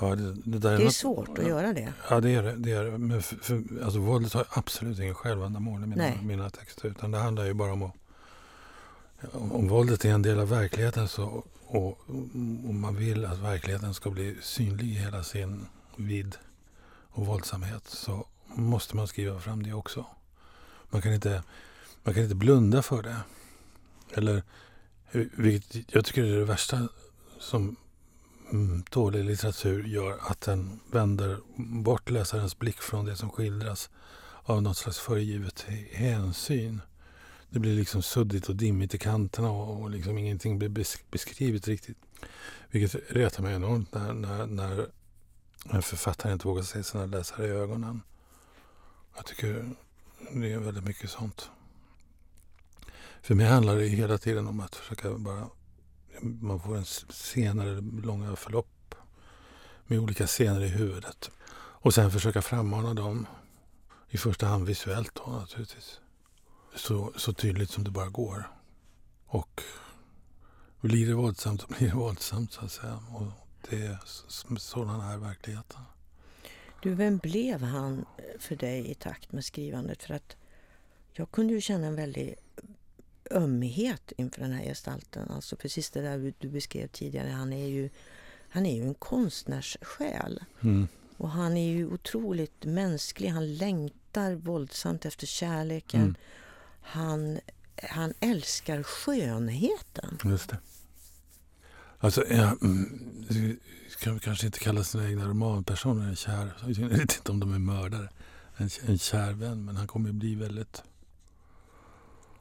[0.00, 1.92] Ja, det, det, det är, något, svårt att göra det.
[2.10, 2.52] Ja, det är det.
[2.56, 2.98] det, är det.
[2.98, 6.88] Men för, för, alltså, våldet har absolut ingen självändamål i mina, mina texter.
[6.88, 7.92] Utan det handlar ju bara om att
[9.32, 11.98] om våldet är en del av verkligheten så, och
[12.66, 16.36] och man vill att verkligheten ska bli synlig i hela sin vidd
[17.10, 20.06] och våldsamhet så måste man skriva fram det också.
[20.90, 21.42] Man kan inte,
[22.02, 23.16] man kan inte blunda för det.
[24.14, 24.42] Eller,
[25.36, 26.88] vilket jag tycker är det värsta
[27.38, 27.76] som
[28.52, 31.38] mm, dålig litteratur gör, att den vänder
[31.82, 33.90] bort läsarens blick från det som skildras
[34.42, 36.80] av något slags föregivet hänsyn
[37.50, 40.68] det blir liksom suddigt och dimmigt i kanterna och, och liksom ingenting blir
[41.10, 41.98] beskrivet riktigt.
[42.70, 44.90] Vilket retar mig enormt när, när, när
[45.70, 48.02] en författare inte vågar se sina läsare i ögonen.
[49.16, 49.70] Jag tycker
[50.32, 51.50] det är väldigt mycket sånt.
[53.22, 55.48] För mig handlar det hela tiden om att försöka bara...
[56.20, 58.94] Man får en senare långa förlopp
[59.86, 61.30] med olika scener i huvudet.
[61.56, 63.26] Och sen försöka frammana dem,
[64.08, 66.00] i första hand visuellt då naturligtvis
[66.76, 68.50] så, så tydligt som det bara går.
[69.26, 69.62] Och
[70.80, 72.98] blir det våldsamt så blir det våldsamt så att säga.
[73.14, 73.26] Och
[73.70, 73.98] det är
[74.58, 75.80] sådan är verkligheten.
[76.82, 78.04] Du, vem blev han
[78.38, 80.02] för dig i takt med skrivandet?
[80.02, 80.36] För att
[81.12, 82.34] jag kunde ju känna en väldig
[83.30, 85.30] ömhet inför den här gestalten.
[85.30, 87.28] Alltså precis det där du beskrev tidigare.
[87.28, 87.90] Han är ju,
[88.48, 90.44] han är ju en konstnärssjäl.
[90.60, 90.88] Mm.
[91.16, 93.28] Och han är ju otroligt mänsklig.
[93.28, 96.00] Han längtar våldsamt efter kärleken.
[96.00, 96.16] Mm
[96.86, 97.40] han,
[97.90, 100.18] han älskar skönheten.
[100.24, 100.58] Just det.
[101.98, 106.52] Alltså, ja, mm, ska kanske inte kalla sina egna romanpersoner en kär...
[106.66, 108.08] Jag vet inte om de är mördare.
[108.56, 110.82] En, en kär vän, men han kommer att bli väldigt...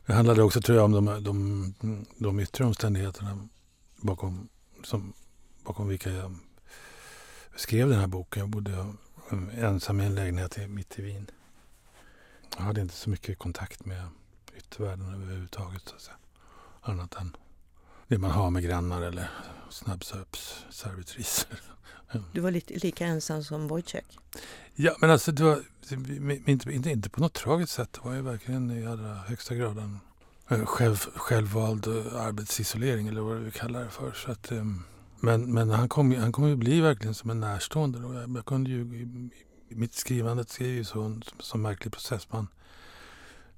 [0.06, 3.48] Det handlade också, tror jag, om de, de, de yttre omständigheterna
[3.96, 4.50] bakom,
[4.84, 5.14] som,
[5.64, 6.36] bakom vilka jag
[7.56, 8.40] skrev den här boken.
[8.40, 8.94] Jag bodde
[9.32, 11.28] mm, ensam i en lägenhet mitt i Wien.
[12.58, 14.10] Jag hade inte så mycket kontakt med
[14.58, 15.82] yttervärlden överhuvudtaget.
[15.90, 16.18] Så att säga.
[16.82, 17.36] Annat än
[18.08, 19.30] det man har med grannar eller
[19.70, 21.60] snabbköpsservitriser.
[22.34, 24.06] Du var lite, lika ensam som Wojciech?
[24.76, 25.64] Ja, men alltså det var
[26.48, 27.94] inte, inte, inte på något tragiskt sätt.
[27.94, 30.00] Det var ju verkligen i allra högsta grad en
[30.66, 34.12] själv, självvald eh, arbetsisolering eller vad vi kallar det för.
[34.12, 34.84] Så att, ehm,
[35.20, 38.00] men men han, kom, han kom ju bli verkligen som en närstående.
[38.00, 39.30] Jag, jag kunde ju, i,
[39.70, 42.28] i mitt skrivande är ju så en så märklig process.
[42.32, 42.48] Man,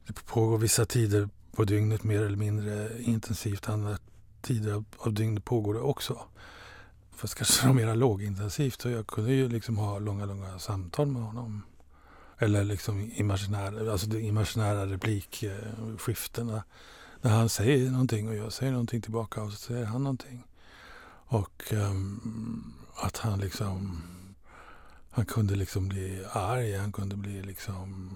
[0.07, 3.69] det pågår vissa tider på dygnet mer eller mindre intensivt.
[3.69, 3.97] Andra
[4.41, 6.19] tider av, dygnet pågår det också.
[7.15, 8.81] Fast kanske mer lågintensivt.
[8.81, 11.63] Så jag kunde ju liksom ha långa, långa samtal med honom.
[12.37, 16.63] Eller liksom imaginära, alltså de imaginära replikskiftena.
[17.21, 20.43] När han säger någonting och jag säger någonting tillbaka och så säger han någonting.
[21.27, 24.01] Och um, att han liksom...
[25.09, 28.15] Han kunde liksom bli arg, han kunde bli liksom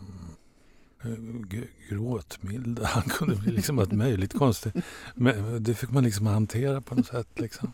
[1.90, 2.86] gråtmilda.
[2.86, 4.76] Han kunde bli liksom allt möjligt konstigt.
[5.16, 7.40] Men det fick man liksom hantera på något sätt.
[7.40, 7.74] Liksom.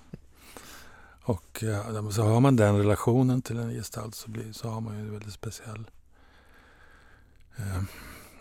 [1.21, 4.95] Och ja, så har man den relationen till en gestalt så, blir, så har man
[4.95, 5.89] ju en väldigt speciell...
[7.57, 7.83] Eh,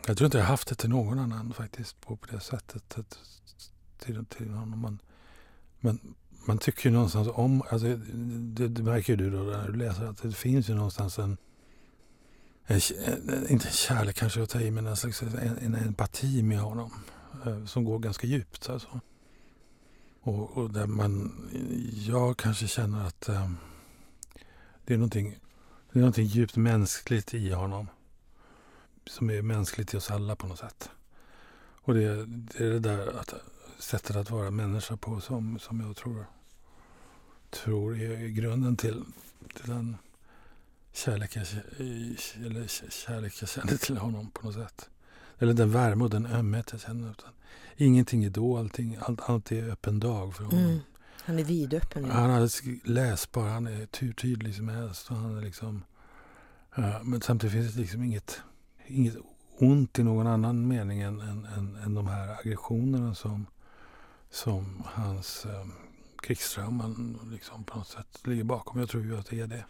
[0.07, 2.99] jag tror inte jag haft det till någon annan faktiskt på, på det sättet.
[2.99, 3.19] Att,
[3.99, 4.81] till, till honom.
[4.81, 4.99] Man,
[5.81, 6.15] men
[6.47, 7.63] man tycker ju någonstans om...
[7.71, 11.19] Alltså, det, det märker ju du då när du läser att det finns ju någonstans
[11.19, 11.37] en...
[12.67, 16.59] Eh, eh, inte kärlek kanske jag tar i, men en slags en, en empati med
[16.59, 16.91] honom.
[17.47, 18.69] Eh, som går ganska djupt.
[18.71, 19.01] Alltså.
[20.21, 21.33] Och, och, där man,
[22.07, 23.51] jag kanske känner att eh,
[24.85, 25.39] det, är någonting,
[25.93, 27.89] det är någonting djupt mänskligt i honom.
[29.07, 30.91] Som är mänskligt i oss alla på något sätt.
[31.59, 33.35] Och det, det är det där att,
[33.79, 36.27] sättet att vara människa på som, som jag tror,
[37.51, 39.05] tror är grunden till,
[39.55, 39.97] till den
[40.97, 41.47] kärlek jag,
[42.47, 44.91] eller kärlek jag känner till honom på något sätt.
[45.39, 47.11] Eller den värme och den ömhet jag känner.
[47.11, 47.31] Utan
[47.77, 50.61] ingenting är då, allting, allt, allt är öppen dag för honom.
[50.61, 50.79] Mm.
[51.23, 52.05] Han är vidöppen.
[52.05, 52.13] Ja.
[52.13, 55.11] Han är läsbar, han är hur tydlig som helst.
[55.11, 55.85] Och han är liksom,
[56.79, 58.41] uh, men samtidigt finns det liksom inget,
[58.87, 59.17] inget
[59.59, 63.47] ont i någon annan mening än, än, än, än de här aggressionerna som,
[64.31, 65.73] som hans um,
[66.23, 68.81] krigsdraman liksom på något sätt ligger bakom.
[68.81, 69.65] Jag tror ju att det är det.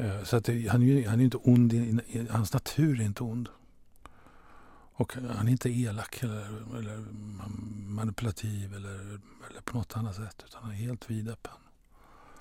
[0.00, 3.04] Uh, så att det, han, är, han är inte ond, i, i, hans natur är
[3.04, 3.48] inte ond.
[4.92, 6.96] Och han är inte elak eller, eller
[7.86, 8.94] manipulativ eller,
[9.50, 11.52] eller, på något annat sätt utan han är helt vidöppen.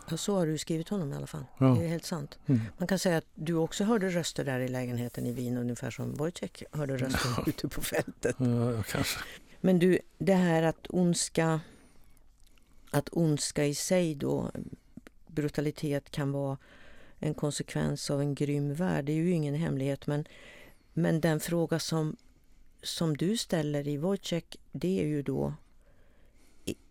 [0.10, 1.46] Ja, så har du skrivit honom i alla fall.
[1.58, 1.66] Ja.
[1.66, 2.40] Det är helt sant.
[2.46, 2.62] Mm.
[2.78, 6.14] Man kan säga att du också hörde röster där i lägenheten i Wien ungefär som
[6.14, 7.44] Wojciech hörde röster ja.
[7.48, 8.36] ute på fältet.
[8.40, 9.20] Ja, kanske.
[9.62, 11.60] Men du, det här att ondska,
[12.92, 14.52] att ondska i sig då,
[15.28, 16.58] brutalitet kan vara
[17.20, 19.06] en konsekvens av en grym värld.
[19.06, 20.28] Det är ju ingen hemlighet men,
[20.94, 22.16] men den fråga som
[22.84, 25.54] som du ställer i Wojciech, det är ju då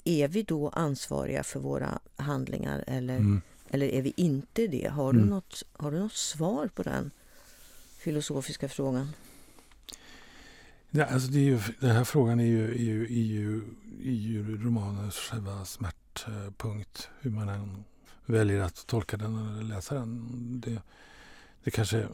[0.05, 3.43] är vi då ansvariga för våra handlingar eller, mm.
[3.71, 4.89] eller är vi inte det?
[4.89, 5.23] Har, mm.
[5.23, 7.11] du något, har du något svar på den
[7.99, 9.12] filosofiska frågan?
[10.91, 13.62] Ja, alltså det är ju, den här frågan är ju, är ju, är ju,
[14.03, 17.09] är ju romanens själva smärtpunkt.
[17.21, 17.85] Hur man än
[18.27, 20.61] väljer att tolka den eller läsa den.
[20.61, 20.83] Det,
[21.65, 22.09] det kanske,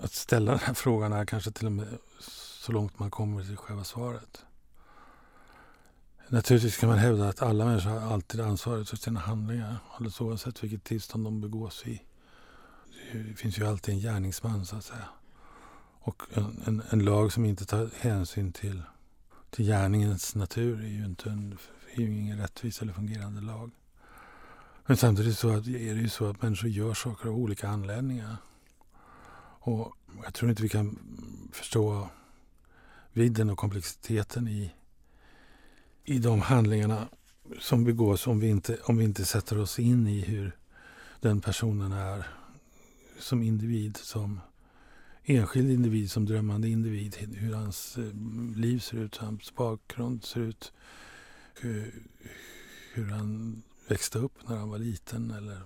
[0.00, 3.56] att ställa den här frågan är kanske till och med så långt man kommer till
[3.56, 4.44] själva svaret.
[6.28, 9.76] Naturligtvis kan man hävda att alla människor har alltid ansvaret för sina handlingar.
[9.92, 12.02] Alldeles oavsett vilket tillstånd de begås i.
[13.12, 15.08] Det finns ju alltid en gärningsman så att säga.
[16.00, 18.82] Och en, en, en lag som inte tar hänsyn till,
[19.50, 21.58] till gärningens natur är ju inte en,
[21.94, 23.70] är ju ingen rättvis eller fungerande lag.
[24.88, 25.60] Men samtidigt så är
[25.94, 28.36] det ju så att människor gör saker av olika anledningar.
[29.60, 30.98] Och jag tror inte vi kan
[31.52, 32.08] förstå
[33.12, 34.74] vidden och komplexiteten i,
[36.04, 37.08] i de handlingarna
[37.60, 40.56] som begås om vi, inte, om vi inte sätter oss in i hur
[41.20, 42.26] den personen är
[43.18, 44.40] som individ, som
[45.24, 47.16] enskild individ, som drömmande individ.
[47.16, 48.12] Hur hans eh,
[48.56, 50.72] liv ser ut, hur hans bakgrund ser ut.
[51.54, 52.02] Hur,
[52.94, 55.60] hur han växte upp när han var liten eller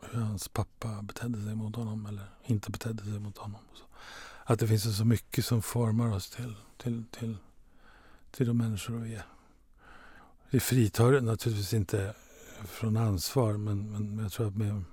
[0.00, 3.60] hur hans pappa betedde sig mot honom eller inte betedde sig mot honom.
[4.44, 7.36] Att det finns så mycket som formar oss till till, till,
[8.30, 9.26] till de människor vi är.
[10.50, 12.14] Det fritar naturligtvis inte
[12.64, 14.84] från ansvar men, men jag tror att med,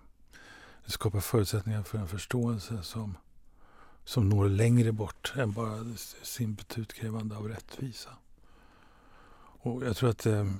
[0.85, 3.17] det skapar förutsättningar för en förståelse som,
[4.03, 5.85] som når längre bort än bara
[6.21, 8.09] simpelt utkrävande av rättvisa.
[9.59, 10.51] Och jag tror att eh,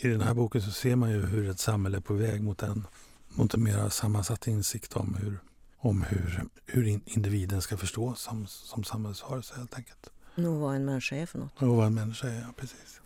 [0.00, 2.62] i den här boken så ser man ju hur ett samhälle är på väg mot
[2.62, 2.86] en,
[3.28, 5.38] mot en mer sammansatt insikt om hur,
[5.78, 10.10] om hur, hur individen ska förstås som, som samhällsvarelse helt enkelt.
[10.36, 11.62] Och vad en människa är för något.
[11.62, 13.00] Och vad en människa är, ja, precis.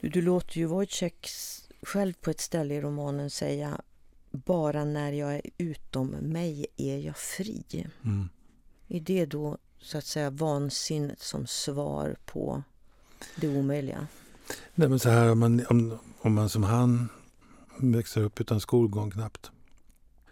[0.00, 3.80] Du, du låter ju Wojciech själv på ett ställe i romanen säga
[4.30, 7.86] bara när jag är utom mig är jag fri.
[8.04, 8.28] Mm.
[8.88, 12.62] Är det då så att säga vansinnet som svar på
[13.36, 14.06] det omöjliga?
[14.74, 17.08] Nej, men så här, om, man, om, om man som han
[17.76, 19.50] växer upp utan skolgång knappt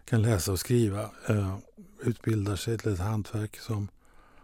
[0.04, 1.58] kan läsa och skriva, eh,
[2.00, 3.88] utbildar sig till ett hantverk som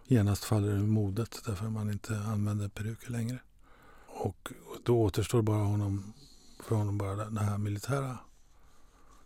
[0.07, 3.38] genast faller ur modet därför att man inte använder peruker längre.
[4.07, 4.52] Och
[4.85, 6.12] då återstår bara honom,
[6.61, 8.18] för honom bara det här militära.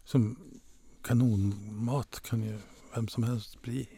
[0.05, 0.37] Som
[1.03, 2.59] kanonmat kan ju
[2.95, 3.89] vem som helst bli.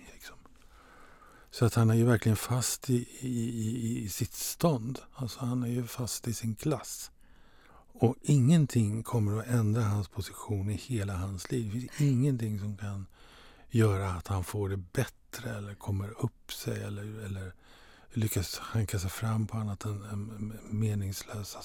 [1.52, 4.98] Så att han är ju verkligen fast i, i, i, sitt stånd.
[5.14, 7.10] Alltså han är ju fast i sin klass.
[7.92, 11.72] Och ingenting kommer att ändra hans position i hela hans liv.
[11.74, 13.06] Det finns ingenting som kan
[13.70, 17.52] göra att han får det bättre eller kommer upp sig eller, eller
[18.12, 21.60] lyckas hanka sig fram på annat än meningslösa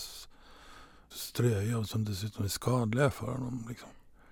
[1.10, 3.66] ströja som dessutom är skadliga för honom.
[3.70, 3.90] Liksom.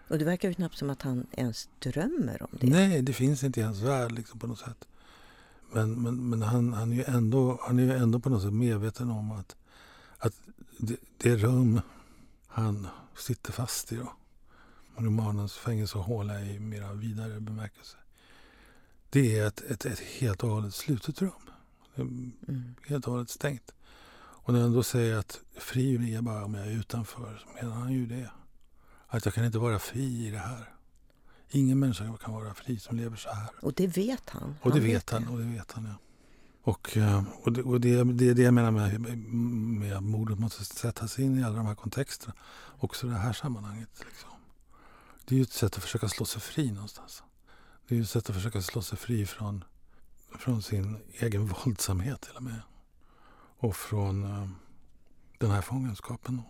[0.08, 2.68] Och det verkar ju knappt som att han ens drömmer om det.
[2.68, 4.88] Nej, det finns inte i hans värld liksom, på något sätt.
[5.76, 8.54] Men, men, men han, han, är ju ändå, han är ju ändå på något sätt
[8.54, 9.56] medveten om att,
[10.18, 10.34] att
[10.78, 11.82] det, det rum
[12.48, 14.14] han sitter fast i då,
[14.98, 17.98] romanens fängelsehåla i mera vidare bemärkelse.
[19.10, 21.50] Det är ett, ett, ett helt och hållet slutet rum.
[21.96, 22.76] Mm.
[22.88, 23.74] Helt och hållet stängt.
[24.18, 27.66] Och när han då säger att fri blir jag bara om jag är utanför så
[27.66, 28.32] menar han ju det.
[29.08, 30.75] Att jag kan inte vara fri i det här.
[31.56, 33.50] Ingen människa kan vara fri som lever så här.
[33.62, 34.56] Och det vet han.
[34.62, 35.28] Och det han vet han.
[35.28, 35.96] Och det vet han, ja.
[36.62, 39.00] Och, eh, och, det, och det, det är det jag menar med,
[39.80, 42.34] med mordet måste sätta sig in i alla de här kontexterna.
[42.78, 43.90] Också i det här sammanhanget.
[44.06, 44.30] Liksom.
[45.26, 47.24] Det är ju ett sätt att försöka slå sig fri någonstans.
[47.88, 49.64] Det är ju ett sätt att försöka slå sig fri från,
[50.40, 52.62] från sin egen våldsamhet till och med.
[53.58, 54.50] Och från uh,
[55.38, 56.42] den här fångenskapen.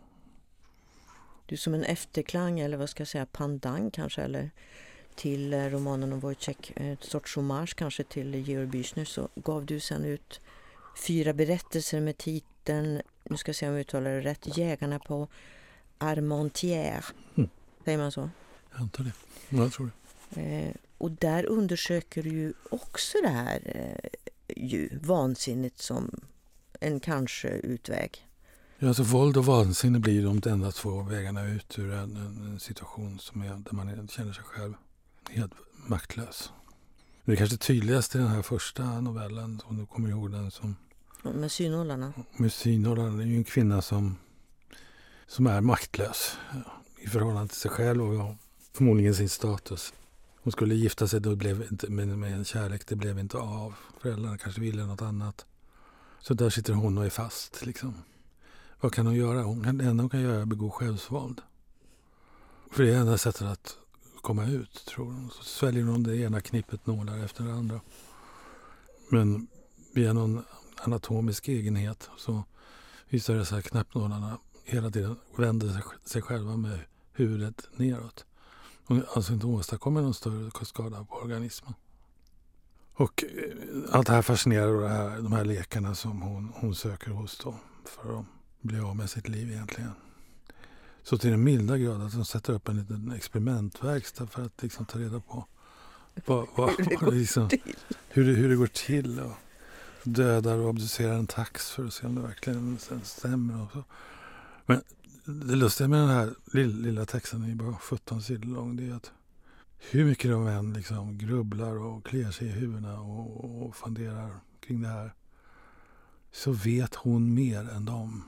[1.46, 4.52] Du som en efterklang eller vad ska jag säga, pandang kanske eller
[5.16, 9.80] till eh, romanen om Wojciech, ett sorts hommage kanske till Georg Büchner så gav du
[9.80, 10.40] sen ut
[11.08, 15.28] fyra berättelser med titeln, nu ska jag se om jag uttalar det rätt, Jägarna på
[16.00, 17.14] Armentières.
[17.36, 17.50] Mm.
[17.86, 18.30] Säger man så?
[18.72, 19.14] Jag antar det.
[19.50, 19.90] Ja, jag tror
[20.30, 20.42] det.
[20.42, 24.10] Eh, och där undersöker du ju också det här eh,
[24.56, 26.12] ju, vansinnet som
[26.80, 28.28] en kanske utväg.
[28.80, 32.60] Ja, alltså våld och vansinne blir de enda två vägarna ut ur en, en, en
[32.60, 34.74] situation som är, där man känner sig själv
[35.30, 35.54] helt
[35.88, 36.52] maktlös.
[37.26, 40.52] Det är kanske tydligast i den här första novellen, om du kommer ihåg den.
[40.52, 40.76] Som,
[41.24, 42.14] med synhållarna?
[42.38, 43.18] Med synhållarna.
[43.18, 44.18] Det är ju en kvinna som,
[45.28, 46.38] som är maktlös
[47.00, 48.36] i förhållande till sig själv och
[48.74, 49.94] förmodligen sin status.
[50.36, 53.74] Hon skulle gifta sig då blev inte, med, med en kärlek, det blev inte av.
[54.02, 55.46] Föräldrarna kanske ville något annat.
[56.20, 57.66] Så där sitter hon och är fast.
[57.66, 57.94] Liksom.
[58.82, 59.44] Vad kan hon göra?
[59.44, 61.42] Hon det enda hon kan göra är att begå självsvåld.
[62.72, 63.78] För det är enda sättet att
[64.26, 65.30] komma ut, tror hon.
[65.30, 67.82] Så sväljer hon det ena knippet nålar efter det andra.
[69.10, 69.48] Men
[69.94, 70.44] via någon
[70.78, 72.44] anatomisk egenhet så
[73.10, 76.80] visar det sig att knappnålarna hela tiden vänder sig själva med
[77.14, 78.26] huvudet neråt.
[78.86, 81.74] Och alltså inte åstadkommer någon större skada på organismen.
[82.94, 87.12] Och eh, allt det här fascinerar det här, de här lekarna som hon, hon söker
[87.12, 88.26] hos då för att
[88.62, 89.92] bli av med sitt liv egentligen.
[91.06, 94.86] Så till den milda grad att de sätter upp en liten experimentverkstad för att liksom
[94.86, 95.46] ta reda på
[96.26, 97.76] vad, vad, hur, det går liksom, till.
[98.10, 99.20] Hur, hur det går till.
[99.20, 99.34] Och
[100.04, 103.62] dödar och obducerar en tax för att se om det verkligen stämmer.
[103.62, 103.84] Och så.
[104.66, 104.82] Men
[105.26, 108.94] det lustiga med den här lilla, lilla texten, är bara 17 sidor lång, det är
[108.94, 109.12] att
[109.78, 114.82] hur mycket de än liksom grubblar och kliar sig i huvudena och, och funderar kring
[114.82, 115.14] det här
[116.32, 118.24] så vet hon mer än dem.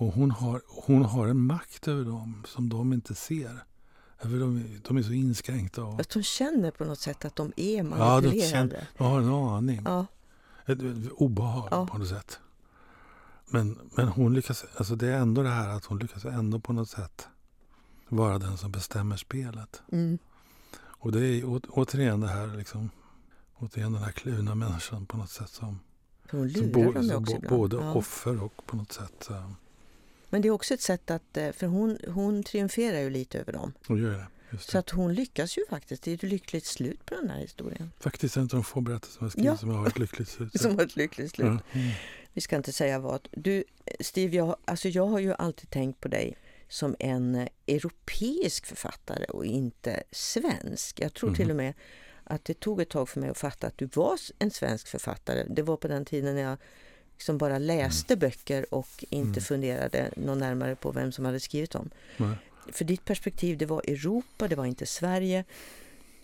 [0.00, 3.64] Och hon har, hon har en makt över dem som de inte ser.
[4.18, 5.84] För de, de är så inskränkta.
[5.84, 6.00] Och...
[6.00, 8.26] Att hon känner på något sätt att de är manipulerade.
[8.26, 9.82] Ja, de, känner, de har en aning.
[9.84, 10.06] Ja.
[10.66, 11.86] Ett, ett obehag ja.
[11.86, 12.38] på något sätt.
[13.46, 16.72] Men, men hon lyckas, alltså det är ändå det här att hon lyckas ändå på
[16.72, 17.28] något sätt
[18.08, 19.82] vara den som bestämmer spelet.
[19.92, 20.18] Mm.
[20.80, 22.90] Och det är å, återigen det här liksom,
[23.58, 25.80] återigen den här kluvna människan på något sätt som,
[26.30, 27.94] hon lurar som, bo, som bo, både ja.
[27.94, 29.54] offer och på något sätt um,
[30.30, 33.52] men det är också ett sätt att, eh, för hon, hon triumferar ju lite över
[33.52, 33.72] dem.
[33.86, 34.26] Hon gör det.
[34.58, 36.02] Så att hon lyckas ju faktiskt.
[36.02, 37.92] Det är ett lyckligt slut på den här historien.
[38.00, 39.56] Faktiskt en av de få berättelser jag skrivit ja.
[39.56, 40.60] som har ett lyckligt slut.
[40.60, 41.46] som har ett lyckligt slut.
[41.46, 41.80] Ja.
[41.80, 41.92] Mm.
[42.32, 43.28] Vi ska inte säga vad.
[43.30, 43.64] Du,
[44.00, 46.36] Steve, jag, alltså jag har ju alltid tänkt på dig
[46.68, 51.00] som en eh, europeisk författare och inte svensk.
[51.00, 51.36] Jag tror mm.
[51.36, 51.50] till mhm.
[51.50, 51.74] och med
[52.24, 55.46] att det tog ett tag för mig att fatta att du var en svensk författare.
[55.50, 56.58] Det var på den tiden när jag
[57.18, 58.20] som bara läste Mm.
[58.20, 59.40] böcker och inte Mm.
[59.40, 61.90] funderade något närmare på vem som hade skrivit dem.
[62.16, 62.36] Nej.
[62.72, 65.44] För ditt perspektiv, det var Europa, det var inte Sverige.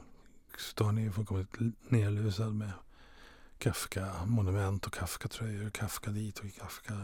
[0.59, 1.57] stan är ju fullkomligt
[1.89, 2.71] nerlusad med
[3.59, 6.95] Kafka-monument och Kafka-tröjor, Kafka dit och Kafka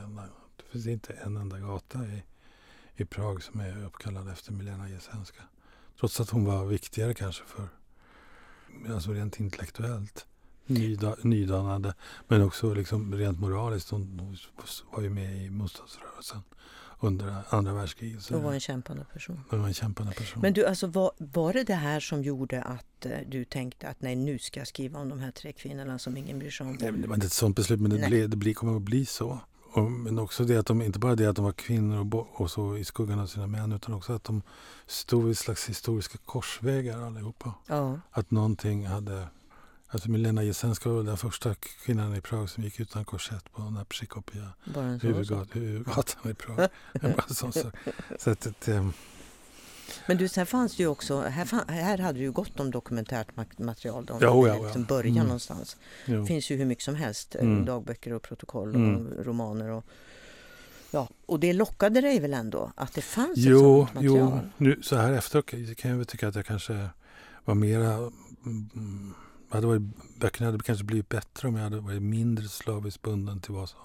[0.57, 2.23] det finns inte en enda gata i,
[2.97, 5.43] i Prag som är uppkallad efter Milena Jesenska.
[6.01, 7.69] Trots att hon var viktigare kanske för,
[8.95, 10.27] alltså rent intellektuellt,
[10.69, 11.95] nyda, nydanande.
[12.29, 13.91] Men också liksom rent moraliskt.
[13.91, 14.37] Hon,
[14.93, 16.41] var ju med i motståndsrörelsen
[17.01, 18.23] under andra världskriget.
[18.23, 19.41] Så och var en kämpande person.
[19.51, 20.43] hon var en kämpande person.
[20.43, 24.03] Men du, alltså, var, var det det här som gjorde att eh, du tänkte att
[24.03, 26.79] nej, nu ska jag skriva om de här tre kvinnorna som ingen bryr sig om?
[26.81, 28.11] Nej, det var inte ett sånt beslut, men det, Nej.
[28.11, 29.39] blev, det blir, kommer att bli så.
[29.73, 32.51] Och, men också det att de, inte bara det att de var kvinnor och, och
[32.51, 34.43] så i skuggan av sina män, utan också att de
[34.87, 37.55] stod i slags historiska korsvägar allihopa.
[37.67, 39.27] Ja, Att någonting hade...
[39.91, 44.25] Alltså Milena Jesenska var den första kvinnan i Prag som gick utan korsett på sak.
[45.03, 46.69] huvudgat, huvudgatan i Prag.
[48.19, 48.89] Så att, att, eh,
[50.07, 53.29] Men du, sen fanns ju också, här, här hade du ju gott om dokumentärt
[53.59, 54.05] material.
[54.07, 54.63] De, Ja, ja, ja.
[54.63, 55.25] Liksom börja Mm.
[55.25, 55.77] någonstans.
[56.07, 57.35] Det finns ju hur mycket som helst.
[57.35, 57.65] eh, Mm.
[57.65, 59.15] Dagböcker och protokoll och Mm.
[59.25, 59.71] romaner.
[59.71, 59.85] Och,
[60.91, 61.09] ja.
[61.27, 64.15] och det lockade dig väl ändå att det fanns ett Jo, sånt material?
[64.33, 66.89] jo nu, så här efteråt kan jag väl tycka att jag kanske
[67.45, 67.93] var mera...
[68.47, 69.15] Mm,
[69.49, 69.83] hade varit,
[70.19, 73.79] böckerna hade kanske blivit bättre om jag hade varit mindre slaviskt bunden till vad som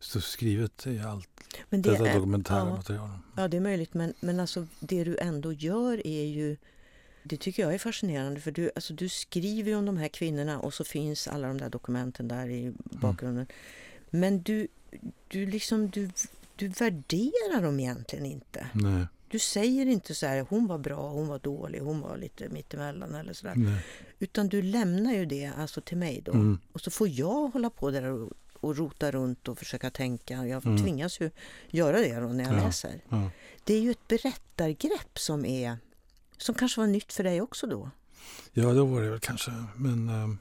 [0.00, 1.28] stod skrivet i allt
[1.68, 2.76] Men det detta är, dokumentära ja.
[2.76, 3.10] material.
[3.36, 3.94] ja, det är möjligt.
[3.94, 6.56] Men, men alltså, det du ändå gör är ju...
[7.24, 8.40] Det tycker jag är fascinerande.
[8.40, 11.58] För du, alltså, du skriver ju om de här kvinnorna och så finns alla de
[11.58, 13.46] där dokumenten där i bakgrunden.
[14.10, 14.68] Men du,
[15.28, 16.10] du, liksom, du,
[16.56, 18.66] du värderar dem egentligen inte.
[18.72, 22.48] Nej, Du säger inte så här, hon var bra, hon var dålig, hon var lite
[22.48, 23.54] mittemellan eller sådär.
[23.56, 23.84] nej.
[24.18, 26.32] Utan du lämnar ju det alltså till mig då.
[26.32, 28.30] Mm, Och så får jag hålla på där och,
[28.60, 30.46] och rota runt och försöka tänka.
[30.46, 30.82] Jag Mm.
[30.82, 31.30] tvingas ju
[31.68, 32.64] göra det då när jag Ja.
[32.66, 33.00] läser.
[33.08, 33.30] ja.
[33.64, 35.76] Det är ju ett berättargrepp som är
[36.36, 37.90] som kanske var nytt för dig också då.
[38.52, 39.52] ja, då var det väl kanske.
[39.76, 40.38] Men ehm,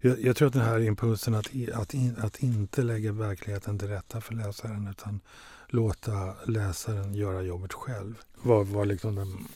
[0.00, 3.78] jag, jag tror att den här impulsen att, i- att, in, att inte lägga verkligheten
[3.78, 5.20] till rätta för läsaren utan
[5.68, 9.46] låta läsaren göra jobbet själv var, var liksom den,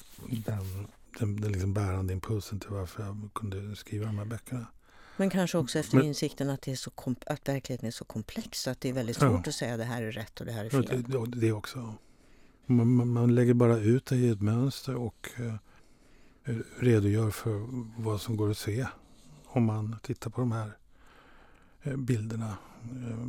[0.45, 0.87] den,
[1.19, 4.67] den, den liksom bärande impulsen till varför jag kunde skriva de här böckerna.
[5.17, 6.91] Men kanske också efter Men- insikten att, det är så
[7.27, 9.29] att verkligheten är så komplex att det är väldigt Ja.
[9.31, 11.03] svårt att säga det här är rätt och det här är Ja, fel.
[11.09, 11.95] det, det, det också.
[12.67, 15.55] Man, man, man lägger bara ut det i ett mönster och eh,
[16.79, 17.67] redogör för
[18.03, 18.87] vad som går att se
[19.47, 20.77] om man tittar på de här
[21.85, 22.57] bilderna.
[22.83, 23.26] Eh,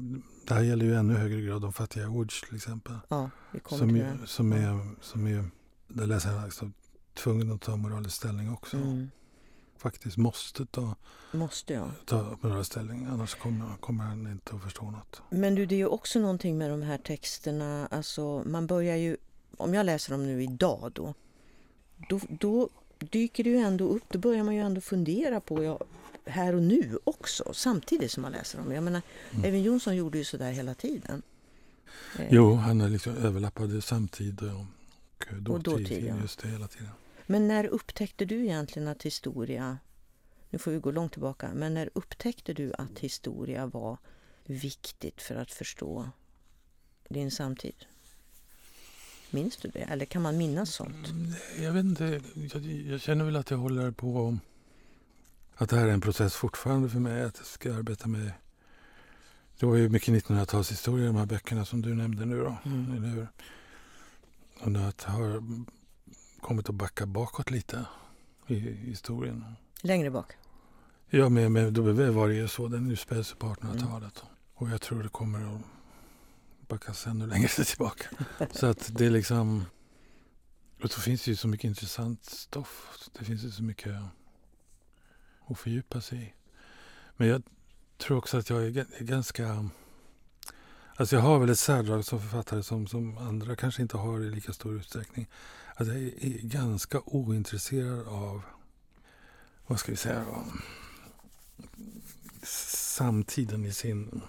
[0.48, 2.94] det här gäller ju ännu högre grad de fattiga Woods till exempel.
[3.08, 3.30] Ja,
[3.70, 5.46] Som, ju, som, är, som är,
[5.88, 6.72] där läsaren alltså
[7.14, 8.78] tvungen att ta moralisk ställning också.
[8.78, 9.10] Mm.
[9.78, 10.96] Faktiskt måste ta,
[11.32, 11.90] Måste jag.
[12.06, 15.22] ta moralisk ställning annars kommer, kommer han inte att förstå något.
[15.30, 17.88] Men du, det är ju också någonting med de här texterna.
[17.92, 19.18] Alltså, man börjar ju,
[19.58, 21.14] om jag läser dem nu idag då,
[22.10, 25.80] då, då dyker det ju ändå upp, då börjar man ju ändå fundera på ja,
[26.26, 28.72] här och nu också, samtidigt som man läser dem.
[28.72, 29.02] Jag menar,
[29.32, 29.46] mm.
[29.46, 31.22] Evin Jonsson gjorde ju sådär hela tiden.
[32.20, 32.28] Eh.
[32.30, 34.66] Jo, han liksom överlappade samtid och
[35.30, 36.16] dåtid, och dåtid ja.
[36.22, 36.90] just det, hela tiden.
[37.26, 39.78] Men när upptäckte du egentligen att historia,
[40.50, 43.98] nu får vi gå långt tillbaka, men när upptäckte du att historia var
[44.46, 46.10] viktigt för att förstå
[47.10, 47.76] din samtid?
[49.30, 49.80] Minns du det?
[49.80, 51.10] Eller kan man minnas sånt?
[51.10, 52.22] Mm, jag vet inte.
[52.54, 54.38] Jag, jag, känner väl att jag håller på...
[55.62, 57.24] Att det här är en process fortfarande för mig.
[57.24, 58.32] Att jag ska arbeta med...
[59.60, 62.58] Det var ju mycket 1900-talshistoria i de här böckerna som du nämnde nu då.
[62.66, 62.92] Mm.
[62.98, 63.28] Eller hur?
[64.60, 65.44] Och att har
[66.42, 67.86] kommit att backa bakåt lite
[68.48, 69.46] i historien.
[69.82, 70.34] Längre bak?
[71.10, 72.68] Ja, med, med W var det ju så.
[72.68, 74.22] Den utspelar sig på 1800-talet.
[74.22, 74.34] Mm.
[74.54, 75.62] Och jag tror det kommer att
[76.68, 78.06] backas ännu längre tillbaka.
[78.52, 79.66] så att det är liksom...
[80.84, 83.00] Och så finns det ju så mycket intressant stoff.
[83.20, 83.96] Det finns ju så mycket
[85.52, 86.34] och fördjupa sig i.
[87.18, 87.44] Men jag
[87.98, 89.70] tror också att jag är ganska...
[90.96, 94.30] Alltså jag har väl ett särdrag som författare som, som andra kanske inte har i
[94.30, 95.28] lika stor utsträckning.
[95.76, 98.42] Att jag är ganska ointresserad av,
[99.68, 100.26] vad ska vi säga,
[102.44, 104.22] samtiden i sin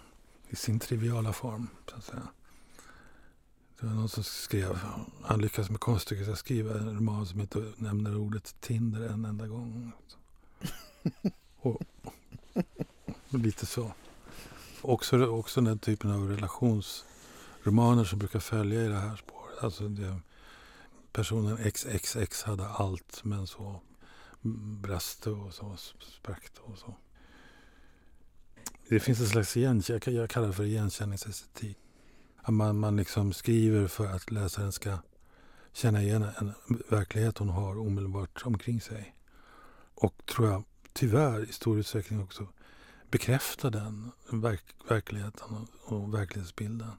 [0.52, 1.68] i sin triviala form.
[1.90, 2.28] Så att säga.
[3.80, 4.78] Det var någon som skrev,
[5.22, 9.46] han lyckades med konststycket att skriva en roman som inte nämner ordet Tinder en enda
[9.46, 9.92] gång.
[11.56, 11.80] Och,
[13.30, 13.92] och lite så.
[14.82, 19.64] Också, också den typen av relationsromaner som brukar följa i det här spåret.
[19.64, 20.20] Alltså det,
[21.12, 23.80] personen XXX hade allt men så
[24.80, 26.94] brast det och så sprack det och så.
[28.88, 31.78] Det finns en slags igenkänning, jag kallar det för igenkänningsestetik.
[32.48, 34.98] Man, man liksom skriver för att läsaren ska
[35.72, 36.54] känna igen en
[36.88, 39.14] verklighet hon har omedelbart omkring sig.
[39.94, 42.46] Och tror jag tyvärr i stor utsträckning också
[43.10, 46.92] bekräfta den verk, verkligheten och, och verklighetsbilden.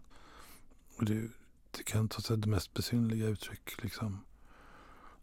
[0.97, 1.29] Och det,
[1.71, 3.83] det kan ta sig det mest besynliga uttryck.
[3.83, 4.19] Liksom.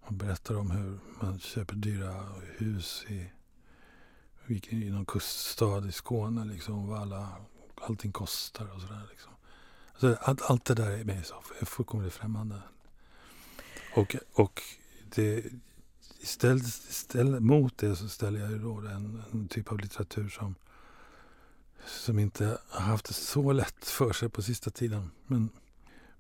[0.04, 2.24] Man berättar om hur man köper dyra
[2.58, 3.30] hus i
[4.50, 7.36] i någon kuststad i Skåne liksom, vad alla,
[7.80, 9.06] allting kostar och sådär.
[9.10, 9.32] Liksom.
[9.92, 12.62] Alltså, allt, allt det där är mig så fullkomligt främmande.
[13.94, 14.62] Och, och
[15.14, 15.44] det,
[16.20, 20.54] istället, istället mot det så ställer jag då en, en typ av litteratur som,
[21.86, 25.10] som inte har haft det så lätt för sig på sista tiden.
[25.26, 25.48] Men,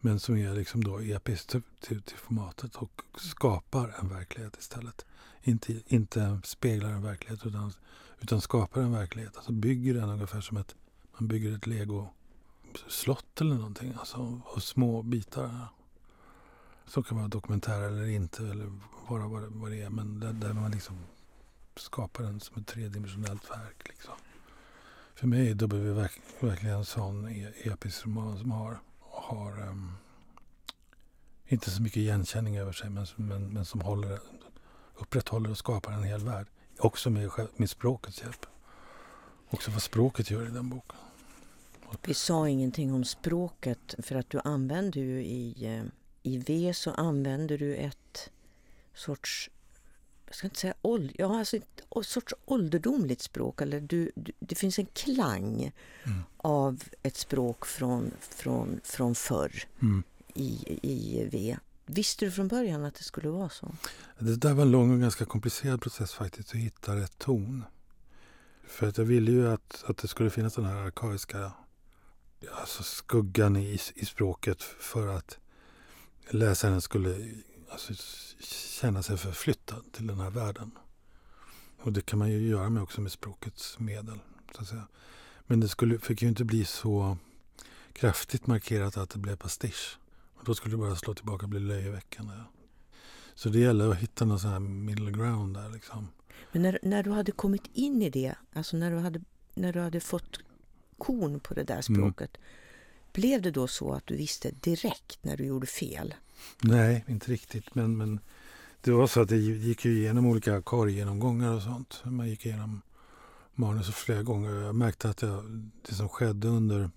[0.00, 5.04] men som är liksom då episkt till, till, till formatet och skapar en verklighet istället.
[5.42, 7.72] Inte, inte speglar en verklighet utan
[8.20, 9.36] utan skapar en verklighet.
[9.36, 10.74] Alltså bygger den ungefär som ett,
[11.18, 13.94] man bygger ett lego-slott eller någonting.
[13.98, 15.68] Alltså av små bitar.
[16.90, 18.72] Som kan vara dokumentär eller inte eller
[19.08, 19.90] vara vad, vad det är.
[19.90, 20.98] Men där, där man liksom
[21.76, 23.88] skapar den som ett tredimensionellt verk.
[23.88, 24.14] Liksom.
[25.14, 29.92] För mig är W verk, verkligen en sån e, episk roman som har, har um,
[31.46, 34.18] inte så mycket igenkänning över sig men, men, men som håller,
[34.94, 36.46] upprätthåller och skapar en hel värld.
[36.78, 38.46] Också med, med språkets hjälp.
[39.50, 40.98] Också vad språket gör i den boken.
[42.02, 45.84] Vi sa ingenting om språket för att du använder ju i, eh,
[46.22, 48.30] i V så använder du ett
[48.94, 49.50] sorts
[50.30, 53.60] jag ska inte säga åld, ja, alltså ett sorts ålderdomligt språk.
[53.60, 55.72] Eller du, du det finns en klang
[56.04, 56.22] mm.
[56.36, 59.52] av ett språk från, från, från förr
[59.82, 60.02] mm.
[60.34, 61.56] i, i V.
[61.86, 63.74] Visste du från början att det skulle vara så?
[64.18, 67.64] Det där var en lång och ganska komplicerad process faktiskt, att hitta rätt ton.
[68.66, 71.52] För att jag ville ju att, att det skulle finnas den här arkaiska
[72.52, 75.38] alltså skuggan i, i språket för att
[76.30, 77.34] läsaren skulle
[77.70, 77.92] alltså,
[78.80, 80.70] känna sig förflyttad till den här världen.
[81.78, 84.18] Och det kan man ju göra med också med språkets medel.
[84.54, 84.88] Så att säga.
[85.46, 87.16] Men det skulle, fick ju inte bli så
[87.92, 89.98] kraftigt markerat att det blev pastisch.
[90.34, 92.34] Och då skulle det bara slå tillbaka och bli löjeväckande.
[93.34, 96.08] Så det gäller att hitta någon sån här middle ground där liksom.
[96.52, 99.20] Men när, när du hade kommit in i det, alltså när du hade,
[99.54, 100.38] när du hade fått
[100.98, 102.36] kon på det där språket.
[102.36, 102.48] Mm.
[103.12, 106.14] Blev det då så att du visste direkt när du gjorde fel?
[106.62, 107.74] Nej, inte riktigt.
[107.74, 108.20] Men, men
[108.80, 112.00] det var så att det gick ju igenom olika korgenomgångar och sånt.
[112.04, 112.82] Man gick igenom
[113.54, 114.50] manus flera gånger.
[114.50, 115.44] Jag märkte att jag,
[115.88, 116.90] det som skedde under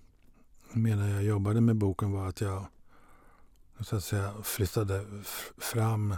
[0.73, 2.65] medan jag jobbade med boken var att jag
[3.79, 5.05] så att säga flyttade
[5.57, 6.15] fram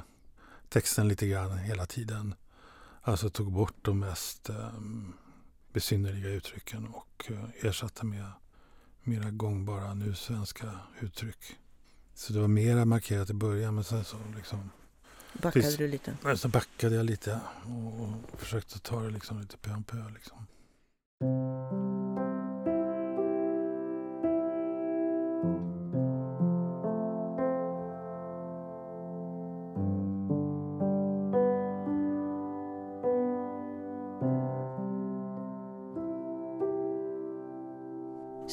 [0.70, 2.36] texten lite grann hela tiden.
[3.02, 5.14] Alltså tog bort de mest um,
[5.74, 8.32] besynnerliga uttrycken och uh, ersatte med
[9.06, 11.56] mera gångbara nu svenska uttryck.
[12.14, 14.70] Så det var mera markerat i början men sen så liksom
[15.34, 16.18] Backade Tills- du lite?
[16.36, 19.97] Så backade jag lite och, och försökte ta det liksom lite pö om pö.
[20.14, 20.38] Liksom.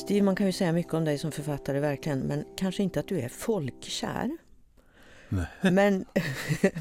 [0.02, 3.08] Steve, man kan ju säga mycket om dig som författare verkligen, men kanske inte att
[3.08, 4.36] du är folkkär.
[5.28, 5.46] Nej.
[5.62, 6.04] Men,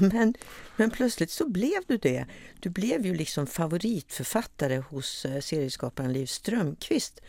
[0.12, 0.34] men,
[0.76, 2.26] men plötsligt så blev du det.
[2.60, 7.20] Du blev ju liksom favoritförfattare hos eh, serieskaparen Liv Strömquist.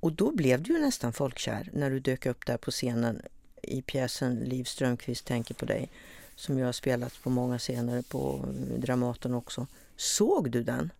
[0.00, 3.22] Och då blev du ju nästan folkkär när du dök upp där på scenen
[3.62, 5.90] i pjäsen Liv Strömquist tänker på dig.
[6.36, 9.66] Som ju har spelats på många scener på eh, Dramaten också.
[9.96, 10.92] Såg du den?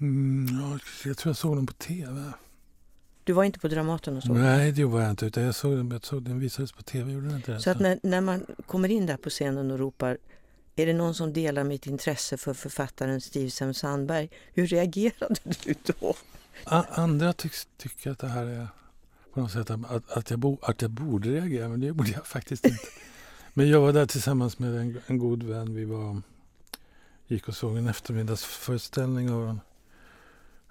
[0.00, 2.32] Mm, ja, jag tror jag såg den på tv.
[3.24, 4.32] Du var inte på Dramaten och så?
[4.32, 5.26] Nej, det var jag inte.
[5.26, 7.12] Utan jag såg den, jag såg den visades på tv.
[7.12, 7.60] Gjorde inte?
[7.60, 10.18] Så att när, när man kommer in där på scenen och ropar
[10.76, 14.30] är det någon som delar mitt intresse för författaren Steve Sem Sandberg?
[14.54, 16.14] Hur reagerade du då?
[16.64, 18.68] Andra tycks tycka att det här är
[19.34, 22.26] på något sätt att, att, jag, bo, att jag borde reagera, men det borde jag
[22.36, 22.86] faktiskt inte.
[23.54, 25.74] Men jag var där tillsammans med en, en god vän.
[25.74, 26.22] Vi var,
[27.26, 29.60] gick och såg en eftermiddagsföreställning av en,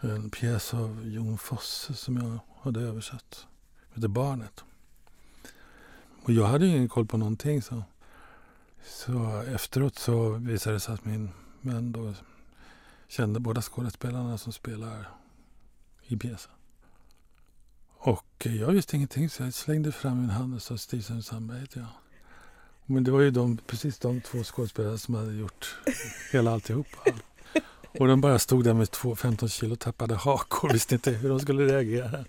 [0.02, 3.48] en pjäs av Jon Fosse som jag hade översatt.
[3.90, 4.64] Det heter Barnet.
[6.24, 7.62] Och jag hade ju ingen koll på någonting.
[7.62, 7.84] Så,
[8.86, 11.30] så efteråt så visade det sig att min
[11.62, 12.14] vän då
[13.08, 15.10] kände båda skådespelarna som spelar
[16.08, 16.52] i pjäsen.
[17.98, 21.80] Och jag visste ingenting så jag slängde fram min hand och sa Steve Sandberg heter
[21.80, 21.90] jag.
[22.86, 25.76] Men det var ju de, precis de två skådespelarna som hade gjort
[26.32, 27.12] hela alltihopa.
[28.00, 31.30] Och de bara stod där med två 15 kilo tappade hakor och visste inte hur
[31.30, 32.26] de skulle reagera.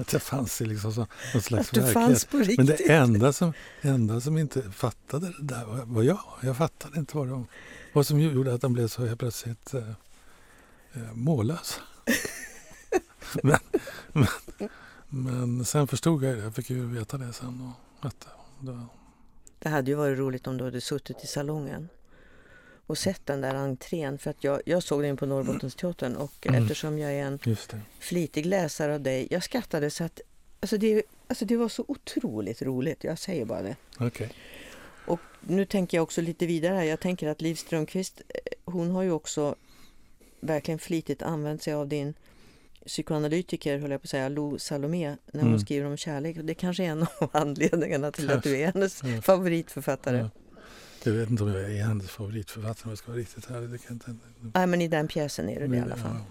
[0.00, 2.58] Att jag fanns i liksom så, någon slags verklighet.
[2.58, 6.20] Men det enda som, enda som inte fattade det där var, jag.
[6.42, 7.46] Jag fattade inte vad, de,
[7.92, 9.88] vad som gjorde att de blev så helt plötsligt eh,
[10.92, 11.80] eh, mållösa.
[13.42, 13.58] men,
[14.12, 14.26] men,
[15.08, 16.42] men sen förstod jag det.
[16.42, 17.72] Jag fick ju veta det sen.
[18.00, 18.28] Och att,
[18.60, 18.86] det,
[19.58, 21.88] Det hade ju varit roligt om du hade suttit i salongen
[22.90, 24.18] och sett den där entrén.
[24.18, 26.62] För att jag, jag såg den på Norrbottensteatern och Mm.
[26.62, 27.38] eftersom jag är en
[27.98, 30.20] flitig läsare av dig, jag skrattade så att
[30.60, 33.04] alltså det, alltså det var så otroligt roligt.
[33.04, 33.76] Jag säger bara det.
[33.98, 34.32] Okej.
[35.06, 36.84] Och nu tänker jag också lite vidare.
[36.86, 38.34] Jag tänker att Liv Strömquist, eh,
[38.64, 39.54] hon har ju också
[40.40, 42.14] verkligen flitigt använt sig av din
[42.86, 45.60] psykoanalytiker, höll jag på att säga, Lo Salomé, när hon Mm.
[45.60, 46.38] skriver om kärlek.
[46.38, 50.18] Och Det kanske är en av anledningarna till att du är hennes favoritförfattare.
[50.18, 50.28] Ja.
[51.04, 53.70] Jag vet inte om jag är hennes favoritförfattare om jag ska vara riktigt ärlig.
[53.70, 54.14] Det kan inte.
[54.54, 56.14] Nej, men i den pjäsen är du det i alla fall.
[56.14, 56.24] Ja.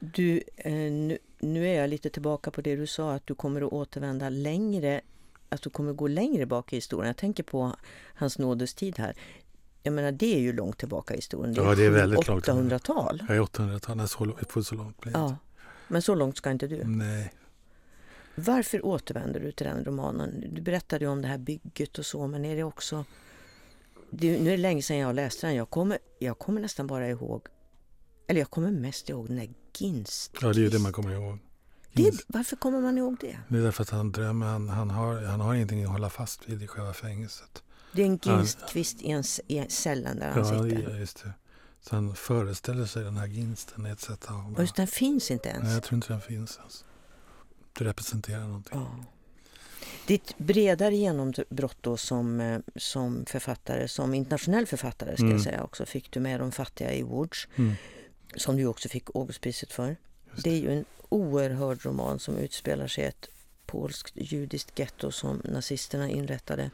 [0.00, 3.62] Du, eh, nu, nu är jag lite tillbaka på det du sa, att du kommer
[3.62, 5.00] att återvända längre,
[5.48, 7.06] att du kommer att gå längre bak i historien.
[7.06, 7.76] Jag tänker på
[8.14, 9.16] hans nådestid här.
[9.82, 11.54] Jag menar, det är ju långt tillbaka i historien.
[11.54, 12.46] Ja, det är väldigt långt.
[12.46, 13.22] 800-tal.
[13.28, 15.36] Jag är 800-tal, när så, så långt blir det Ja,
[15.88, 16.84] men så långt ska inte du.
[16.84, 17.32] Nej.
[18.38, 20.44] Varför återvänder du till den romanen?
[20.54, 23.04] Du berättade ju om det här bygget och så, men är det också...
[24.10, 25.56] Det, nu är det länge sedan jag läste den.
[25.56, 27.42] Jag kommer, jag kommer nästan bara ihåg...
[28.26, 30.32] Eller jag kommer mest ihåg den där Ginst.
[30.40, 31.38] Ja, det är ju det man kommer ihåg.
[31.92, 33.38] Det, varför kommer man ihåg det?
[33.48, 36.48] Det är därför att han drömmer, han, han, har, han har ingenting att hålla fast
[36.48, 37.62] vid i själva fängelset.
[37.92, 38.16] Det är en.
[38.22, 40.90] Ginstkvist i, en, i cellen där han Ja, sitter.
[40.90, 41.32] ja, just det.
[41.80, 44.56] Så han föreställer sig den här ginsten i ett sätt att...
[44.56, 45.64] Och just den finns inte ens.
[45.64, 46.84] Nej, jag tror inte den finns ens.
[47.78, 48.78] Det representerar någonting.
[48.78, 49.04] Ja.
[50.06, 55.36] Ditt bredare genombrott då som, eh, som författare, som internationell författare ska Mm.
[55.36, 57.74] jag säga också, fick du med De fattiga i Woods, Mm.
[58.36, 59.96] som du också fick Augustpriset för.
[60.30, 63.28] Just Det är ju en oerhörd roman som utspelar sig i ett
[63.66, 66.70] polskt judiskt getto som nazisterna inrättade.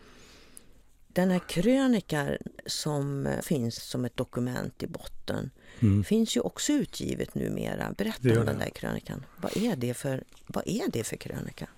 [1.15, 2.37] Den här krönikan
[2.67, 5.51] som eh, finns som ett dokument i botten
[5.81, 6.05] Mm.
[6.05, 7.93] finns ju också utgivet numera.
[7.99, 9.25] Berätta om den där krönikan.
[9.37, 11.69] Vad är det för, vad är det för krönika?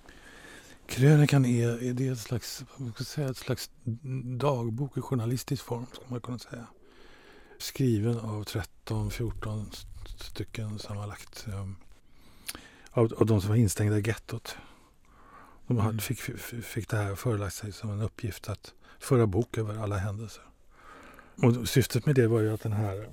[0.87, 2.63] Krönikan är, är det ett slags,
[3.05, 3.69] säga, ett slags
[4.39, 6.67] dagbok i journalistisk form, skulle man kunna säga.
[7.59, 8.45] Skriven av
[8.85, 9.65] 13-14
[10.19, 11.45] stycken sammanlagt.
[11.47, 11.75] Um,
[12.91, 14.55] av, av de som var instängda i gettot.
[15.67, 15.99] De hade, Mm.
[15.99, 16.19] fick,
[16.63, 20.43] fick, det här förelagt sig som en uppgift att föra bok över alla händelser.
[21.43, 23.09] Och syftet med det var ju att den här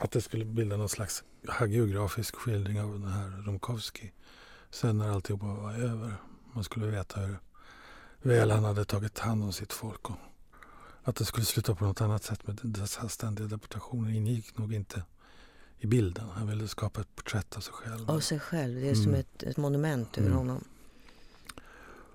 [0.00, 4.12] att det skulle bilda någon slags hagiografisk skildring av den här Romkowski.
[4.70, 6.14] Sen när alltihopa var över.
[6.52, 7.36] Man skulle veta hur
[8.22, 10.10] väl han hade tagit hand om sitt folk.
[10.10, 10.16] Och
[11.04, 15.02] att det skulle sluta på något annat sätt med dessa ständiga deportationer ingick nog inte
[15.78, 16.28] i bilden.
[16.28, 18.10] Han ville skapa ett porträtt av sig själv.
[18.10, 18.80] Av sig själv.
[18.80, 19.20] Det är som Mm.
[19.20, 20.38] ett, ett monument över Mm.
[20.38, 20.64] honom.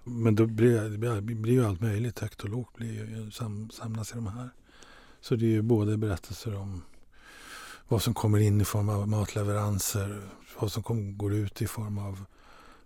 [0.04, 2.20] Men då blir det blir ju allt möjligt.
[2.20, 4.50] Högt och lågt blir ju, sam, samlas i de här.
[5.22, 6.82] Så det är ju både berättelser om
[7.88, 10.30] vad som kommer in i form av matleveranser,
[10.60, 12.26] vad som kom, går ut i form av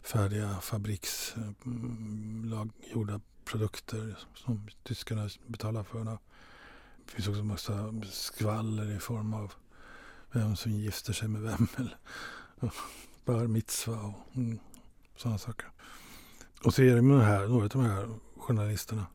[0.01, 6.03] färdiga fabriksgjorda mm, produkter som tyskarna betalar för.
[6.03, 6.19] Det
[7.05, 9.53] finns också massa skvaller i form av
[10.31, 11.67] vem som gifter sig med vem.
[11.77, 11.97] Eller
[13.25, 14.59] bar mitzva och mm,
[15.15, 15.67] sådana saker.
[16.63, 19.05] Och så är det här, några av de här journalisterna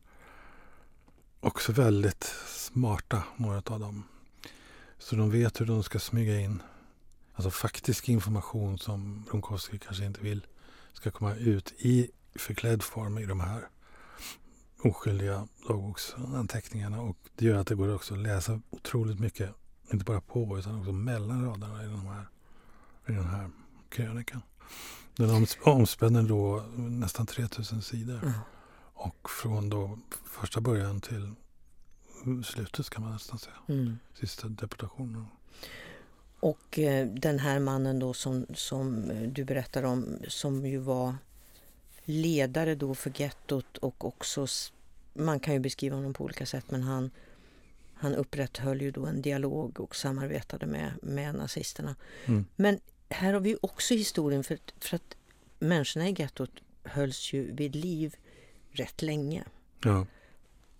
[1.40, 4.05] också väldigt smarta, några av dem.
[4.99, 6.62] Så de vet hur de ska smyga in
[7.34, 10.47] alltså faktisk information som Brunkovskij kanske inte vill
[10.93, 13.68] ska komma ut i förklädd form i de här
[14.82, 17.01] oskyldiga dagboksanteckningarna.
[17.01, 19.51] Och det gör att det går också att läsa otroligt mycket,
[19.93, 22.26] inte bara på utan också mellan raderna i, de här,
[23.09, 23.51] i den här
[23.88, 24.43] krönikan.
[25.16, 28.18] Den omspänner då nästan 3000 sidor.
[28.22, 28.32] Mm.
[28.94, 31.34] Och från då första början till
[32.44, 33.56] slutet kan man nästan säga.
[33.68, 33.98] Mm.
[34.14, 35.26] Sista deportationen.
[36.40, 41.16] Och eh, den här mannen då som, som du berättar om som ju var
[42.04, 44.46] ledare då för gettot och också,
[45.12, 47.10] man kan ju beskriva honom på olika sätt men han,
[47.94, 51.96] han upprätthöll ju då en dialog och samarbetade med, med nazisterna.
[52.24, 52.44] Mm.
[52.56, 52.80] Men
[53.12, 55.16] här har vi också historien för, för att
[55.58, 56.50] människorna i gettot
[56.84, 58.14] hölls ju vid liv
[58.70, 59.44] rätt länge.
[59.84, 60.06] Ja.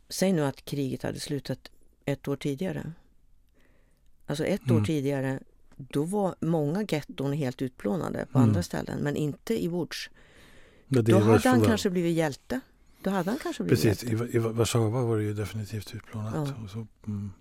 [0.09, 1.71] Säg nu att kriget hade slutat
[2.05, 2.93] ett år tidigare.
[4.27, 4.83] Alltså ett mm.
[4.83, 5.41] år tidigare,
[5.77, 8.49] då var många getton helt utplånade på mm.
[8.49, 10.11] andra ställen, men inte i Łódź.
[10.89, 12.61] då hade han kanske blivit hjälte.
[13.03, 14.25] Då hade han kanske blivit Precis, hjälte.
[14.25, 16.35] i, i Warszawa var det ju definitivt utplånat.
[16.35, 16.65] Ja.
[16.65, 17.33] Och så, mm.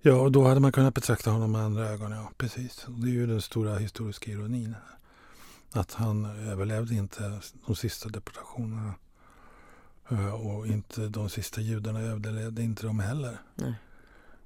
[0.00, 2.12] Ja, och då hade man kunnat betrakta honom med andra ögon.
[2.12, 2.86] Ja, precis.
[2.88, 4.74] Det är ju den stora historiska ironin.
[5.72, 8.94] Att han överlevde inte de sista deportationerna.
[10.08, 13.38] Eh, och inte de sista judarna överlevde inte de heller.
[13.54, 13.74] Nej.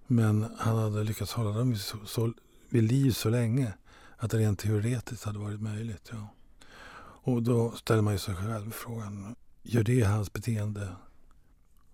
[0.07, 2.33] Men han hade lyckats hålla dem så, så,
[2.69, 3.73] vid liv så länge
[4.17, 6.11] att det rent teoretiskt hade varit möjligt.
[6.13, 6.29] Ja.
[7.25, 10.89] Och då ställer man sig själv frågan, gör det hans beteende,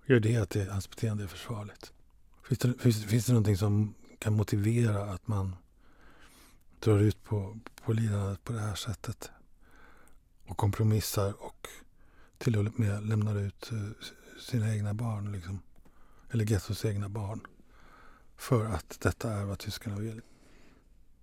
[0.06, 1.92] gör det att det, hans beteende är försvarligt?
[2.48, 5.56] Finns det, finns, finns det någonting som kan motivera att man
[6.80, 9.30] drar ut på, på lidandet på det här sättet?
[10.46, 11.68] Och kompromissar och
[12.38, 14.06] till och med lämnar ut eh,
[14.40, 15.32] sina egna barn.
[15.32, 15.58] Liksom.
[16.30, 17.40] Eller gettos egna barn.
[18.36, 20.20] För att detta är vad tyskarna vill.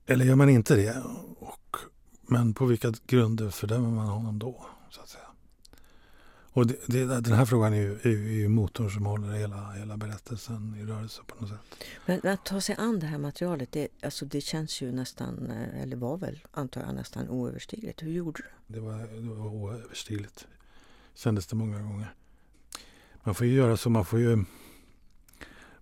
[0.05, 1.03] Eller gör man inte det?
[1.39, 1.77] Och,
[2.21, 4.65] men på vilka grunder fördömer man honom då?
[4.89, 5.24] Så att säga.
[6.55, 9.97] Och det, det, den här frågan är ju, är ju motorn som håller hela, hela
[9.97, 11.59] berättelsen i rörelse på något sätt.
[12.05, 15.81] Men att ta sig an det här materialet, det, alltså det känns ju nästan, eh,
[15.81, 18.03] eller var väl antar jag nästan oöverstigligt.
[18.03, 18.73] Hur gjorde du?
[18.73, 20.47] Det var, det var oöverstigligt.
[21.15, 22.13] Kändes det många gånger.
[23.23, 24.45] Man får ju göra så, man får ju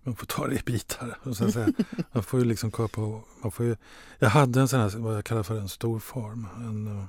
[0.02, 1.18] man får ta det i bitar.
[1.22, 1.68] Och så säga.
[2.12, 3.76] Man får ju liksom på, man får ju,
[4.18, 6.46] jag hade en sån här, vad jag kallar för en stor form.
[6.56, 7.04] En, eh,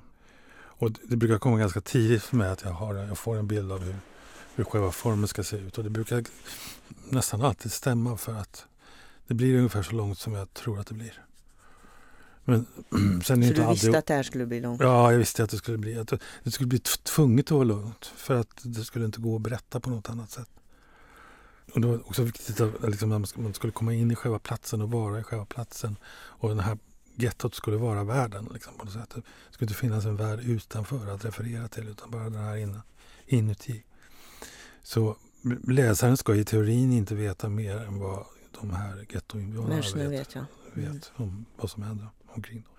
[0.78, 3.71] och det brukar komma ganska tidigt för mig att jag, har, jag får en bild
[3.71, 3.95] av hur,
[4.55, 5.78] hur själva formen ska se ut.
[5.78, 6.23] Och det brukar
[7.09, 8.65] nästan alltid stämma för att
[9.28, 11.26] det blir ungefär så långt som jag tror att det blir.
[12.45, 12.65] Men,
[13.23, 14.82] sen så inte du visste att det här skulle bli långt?
[14.82, 15.97] Ja, jag visste att det skulle bli.
[15.97, 16.13] Att
[16.43, 18.05] det skulle bli tvunget att vara långt.
[18.05, 20.49] För att det skulle inte gå att berätta på något annat sätt.
[21.73, 24.91] Och det var också viktigt att liksom, man skulle komma in i själva platsen och
[24.91, 25.95] vara i själva platsen.
[26.05, 26.78] Och den här
[27.16, 28.49] gettot skulle vara världen.
[28.53, 29.09] Liksom, på något sätt.
[29.16, 32.82] Det skulle inte finnas en värld utanför att referera till utan bara den här inne,
[33.26, 33.84] inuti.
[34.84, 35.18] Så
[35.68, 38.26] läsaren ska i teorin inte veta mer än vad
[38.61, 40.45] de här gettoinvånarna vet, vet, ja.
[40.76, 40.93] mm.
[40.93, 42.72] vet om vad som händer omkring dem.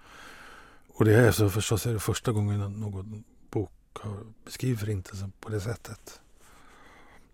[0.88, 5.48] Och det är så förstås är det första gången någon bok har beskrivit Förintelsen på
[5.48, 6.20] det sättet.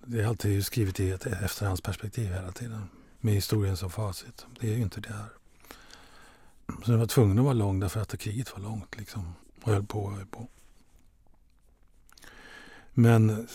[0.06, 2.88] Det är alltid skrivet i ett efterhandsperspektiv hela tiden.
[3.20, 4.46] Med historien som facit.
[4.60, 5.28] Det är ju inte det här.
[6.84, 9.34] Så den var tvungen att vara lång därför att kriget var långt liksom.
[9.62, 10.48] Och höll på och höll på.
[12.94, 13.48] Men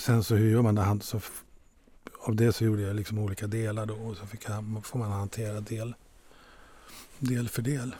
[0.00, 0.98] sen så hur gör man det?
[1.00, 1.20] Så,
[2.20, 5.12] av det så gjorde jag liksom olika delar då och så fick jag, får man
[5.12, 5.94] hantera del,
[7.18, 7.94] del för del.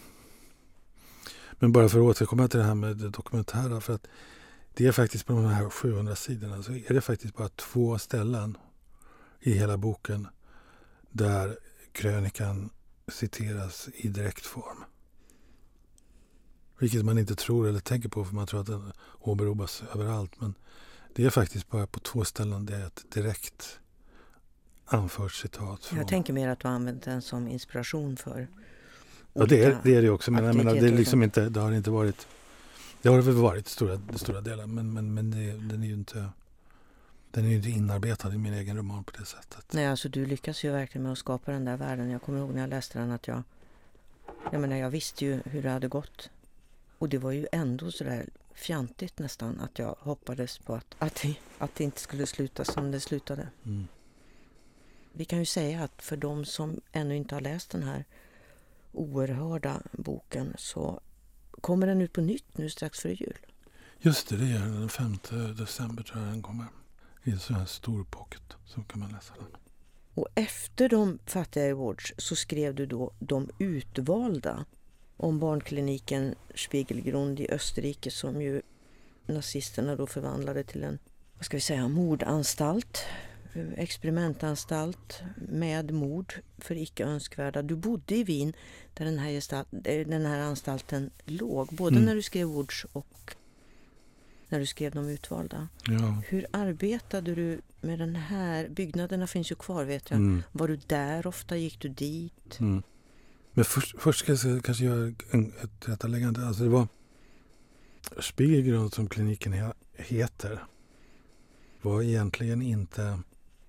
[1.53, 3.81] Men bara för att återkomma till det här med det dokumentära.
[3.81, 4.07] För att
[4.75, 8.57] det är faktiskt på de här 700 sidorna så är det faktiskt bara två ställen
[9.41, 10.29] i hela boken
[11.11, 11.59] där
[11.93, 12.71] krönikan
[13.09, 14.85] citeras i direkt form.
[16.79, 20.41] Vilket man inte tror eller tänker på för man tror att den åberopas överallt.
[20.41, 20.55] Men
[21.15, 23.81] det är faktiskt bara på två ställen det är ett direkt
[24.85, 25.85] anfört citat.
[25.85, 25.99] Från...
[25.99, 28.49] Jag tänker mer att du har använt den som inspiration för
[29.33, 30.31] Ja det är det, är det också.
[30.31, 32.27] Men jag menar, det, är liksom inte, det har inte varit
[33.03, 36.29] Det har väl varit stora, stora delar men, men, men det, den är ju inte
[37.33, 39.73] den är inte inarbetad i min egen roman på det sättet.
[39.73, 42.11] Nej, alltså du lyckas ju verkligen med att skapa den där världen.
[42.11, 43.43] Jag kommer ihåg när jag läste den att jag...
[44.53, 46.31] Jag menar, jag visste ju hur det hade gått.
[46.99, 51.37] Och det var ju ändå sådär fjantigt nästan att jag hoppades på att, att, det,
[51.59, 53.49] att det inte skulle sluta som det slutade.
[53.65, 53.89] Mm.
[55.13, 58.05] Vi kan ju säga att för de som ännu inte har läst den här
[58.93, 61.01] oerhörda boken så
[61.61, 63.39] kommer den ut på nytt nu strax före jul.
[63.99, 64.81] Just det, det gör den.
[64.81, 65.19] Den 5
[65.57, 66.67] december tror jag den kommer.
[67.25, 69.47] I en sån här stor pocket så kan man läsa den.
[70.15, 74.65] Och efter de fattiga awards så skrev du då De utvalda
[75.17, 78.63] om barnkliniken Spiegelgrund i Österrike som ju
[79.27, 80.99] nazisterna då förvandlade till en
[81.35, 83.05] vad ska vi säga, mordanstalt,
[83.77, 87.63] experimentanstalt med mord för icke önskvärda.
[87.63, 88.53] Du bodde i Wien
[88.95, 92.07] där den här, gestalt, den här anstalten låg, både mm.
[92.07, 93.35] när du skrev Woods och
[94.53, 95.69] när du skrev De utvalda.
[95.85, 96.23] Ja.
[96.27, 98.69] Hur arbetade du med den här?
[98.69, 100.17] Byggnaderna finns ju kvar vet jag.
[100.17, 100.43] Mm.
[100.53, 101.57] Var du där ofta?
[101.57, 102.61] Gick du dit?
[102.61, 102.83] Mm.
[103.53, 106.47] Men först, först ska jag kanske göra en, ett tillrättaläggande.
[106.47, 106.89] Alltså det var
[108.21, 110.65] Spiegelgrund som kliniken heter
[111.83, 113.19] var egentligen inte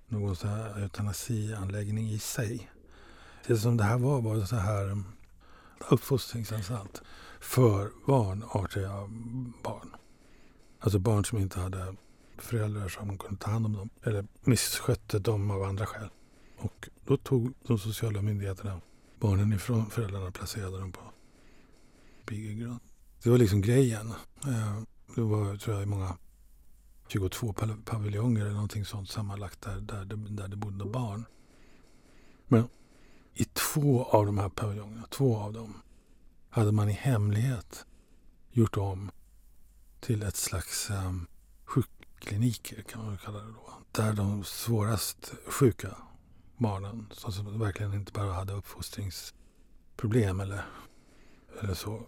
[0.08, 2.70] någon så här eutanasianläggning i sig.
[3.46, 5.04] Det som det här var var så här um,
[5.88, 7.02] uppfostringsanstalt
[7.40, 8.90] för vanartiga
[9.62, 9.94] barn.
[10.84, 11.96] Alltså barn som inte hade
[12.38, 16.08] föräldrar som kunde ta hand om dem eller misskötte dem av andra skäl.
[16.58, 18.80] Och då tog de sociala myndigheterna
[19.20, 21.00] barnen ifrån föräldrarna och placerade dem på
[22.26, 22.80] Bigelgrund.
[23.22, 24.10] Det var liksom grejen.
[24.46, 24.82] Eh,
[25.14, 26.16] det var, tror jag, många
[27.08, 27.52] 22
[27.84, 31.24] paviljonger eller någonting sånt sammanlagt där, där, det, där det bodde barn.
[32.48, 32.68] Men
[33.34, 35.74] i två av de här paviljongerna, två av dem,
[36.50, 37.86] hade man i hemlighet
[38.52, 39.10] gjort om
[40.04, 41.26] till ett slags ehm, um,
[41.64, 43.72] sjukkliniker kan man kalla det då.
[43.92, 45.96] Där de svårast sjuka
[46.56, 50.66] barnen, som verkligen inte bara hade uppfostringsproblem eller,
[51.60, 52.06] eller så,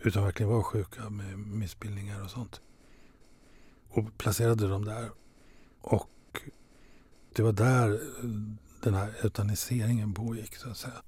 [0.00, 2.60] utan verkligen var sjuka med missbildningar och sånt.
[3.88, 5.10] Och placerade dem där.
[5.80, 6.40] Och
[7.32, 8.30] det var där eh,
[8.82, 11.02] den här eutaniseringen pågick så att säga.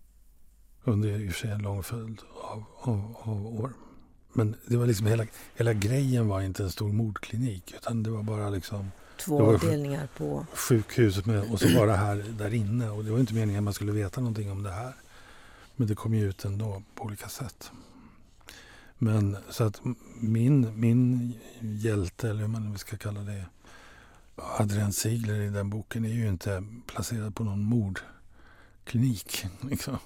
[0.84, 3.72] Under i och för sig en lång följd av, av, av år.
[4.37, 8.22] Men det var liksom hela, hela grejen var inte en stor mordklinik utan det var
[8.22, 12.91] bara liksom Två avdelningar på sjukhuset med, och så bara här där inne.
[12.91, 14.95] Och det var inte meningen att man skulle veta någonting om det här.
[15.76, 17.70] Men det kom ju ut ändå på olika sätt.
[18.99, 19.80] Men så att
[20.20, 23.45] min, min hjälte, eller hur man ska kalla det,
[24.37, 29.47] Adrian Ziegler i den boken är ju inte placerad på någon mordklinik.
[29.70, 29.99] Liksom.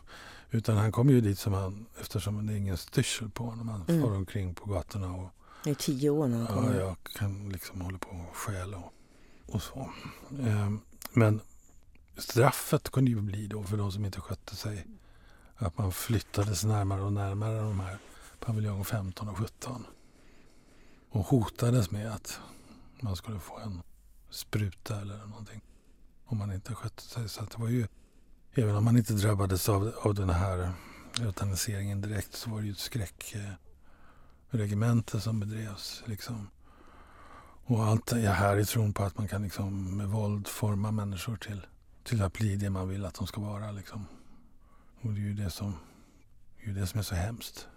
[0.50, 3.68] Utan han kom ju dit som han, eftersom det är ingen styrsel på honom.
[3.68, 4.02] Han mm.
[4.02, 5.30] far omkring på gatorna och
[5.64, 6.74] i tio år när han kommer.
[6.74, 8.92] Ja, jag kan liksom hålla på och stjäla och,
[9.54, 9.90] och så.
[10.40, 10.80] Ehm,
[11.12, 11.40] men
[12.16, 14.86] straffet kunde ju bli då för de som inte skötte sig
[15.56, 17.98] att man flyttades närmare och närmare de här
[18.38, 19.86] paviljong 15 och 17.
[21.10, 22.40] Och hotades med att
[23.00, 23.82] man skulle få en
[24.30, 25.60] spruta eller någonting
[26.24, 27.28] om man inte skötte sig.
[27.28, 27.86] Så det var ju,
[28.62, 30.70] även om man inte drabbades av, av den här eh,
[31.20, 36.02] eutaniseringen direkt så var det ju ett skräckregemente som bedrevs.
[36.06, 36.48] Liksom.
[37.64, 41.36] Och allt det här i tron på att man kan liksom med våld forma människor
[41.36, 41.66] till,
[42.04, 43.70] till att bli det man vill att de ska vara.
[43.70, 44.06] Liksom.
[45.00, 45.74] Och det är ju det som,
[46.64, 47.68] det är, det som är så hemskt.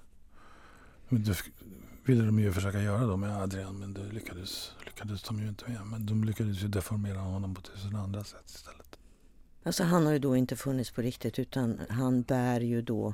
[1.09, 1.43] Det
[2.05, 5.69] ville de ju försöka göra då med Adrian men det lyckades, lyckades de ju inte
[5.69, 5.85] med.
[5.85, 8.82] Men de lyckades ju deformera honom på tusen andra sätt istället.
[9.63, 13.13] Alltså han har ju då inte funnits på riktigt utan han bär ju då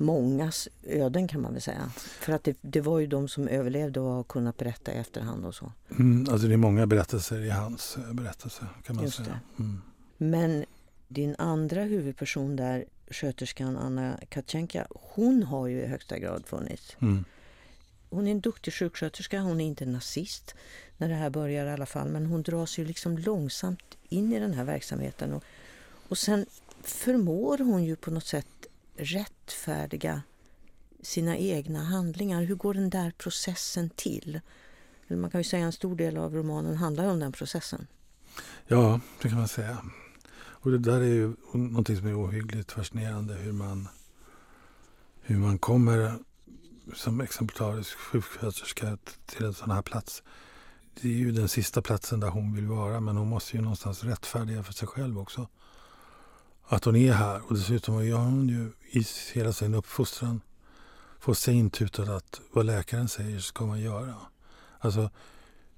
[0.00, 1.90] mångas öden kan man väl säga.
[1.96, 5.44] För att det, det var ju de som överlevde och har kunnat berätta i efterhand
[5.44, 5.72] och så.
[5.90, 9.40] Mm, alltså det är många berättelser i hans eh, berättelse kan man Just säga.
[9.58, 9.82] Mm.
[10.16, 10.64] Men
[11.08, 16.96] din andra huvudperson där, sköterskan Anna Katjenka, hon har ju i högsta grad funnits.
[17.00, 17.24] Mm.
[18.10, 20.54] Hon är en duktig sjuksköterska, hon är inte nazist
[20.96, 24.40] när det här börjar i alla fall, men hon dras ju liksom långsamt in i
[24.40, 25.32] den här verksamheten.
[25.32, 25.44] Och,
[26.10, 26.46] och sen
[26.82, 30.22] förmår hon ju på något sätt rättfärdiga
[31.02, 32.42] sina egna handlingar.
[32.42, 34.40] Hur går den där processen till?
[35.06, 37.86] Eller man kan ju säga en stor del av romanen handlar om den processen.
[38.66, 39.84] Ja, det kan man säga.
[40.32, 43.88] Och det där är ju någonting som är ohyggligt fascinerande hur man,
[45.20, 46.14] hur man kommer
[46.94, 50.22] som exemplarisk sjuksköterska till en sån här plats.
[51.00, 54.04] Det är ju den sista platsen där hon vill vara men hon måste ju någonstans
[54.04, 55.48] rättfärdiga för sig själv också.
[56.72, 60.40] Att hon är här och dessutom har hon ju i hela sin uppfostran
[61.20, 64.14] fått sig intutat att vad läkaren säger ska man göra.
[64.78, 65.10] Alltså,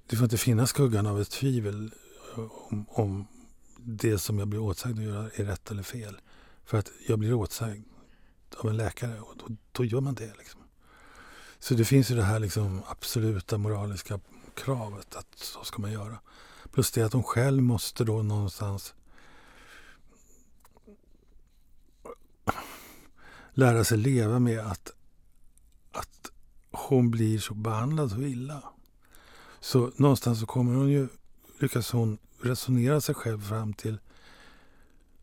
[0.07, 1.93] det får inte finnas skuggan av ett tvivel
[2.69, 3.27] om, om
[3.77, 6.17] det som jag blir åtsagd att göra är rätt eller fel.
[6.65, 7.85] För att jag blir åtsagd
[8.57, 10.33] av en läkare och då, då gör man det.
[10.37, 10.61] Liksom.
[11.59, 14.19] Så det finns ju det här liksom absoluta moraliska
[14.55, 16.19] kravet att så ska man göra.
[16.71, 18.93] Plus det att hon själv måste då någonstans
[23.53, 24.91] lära sig leva med att,
[25.91, 26.31] att
[26.71, 28.63] hon blir så behandlad så illa.
[29.59, 31.07] Så någonstans så kommer hon ju,
[31.59, 33.97] lyckas hon resonera sig själv fram till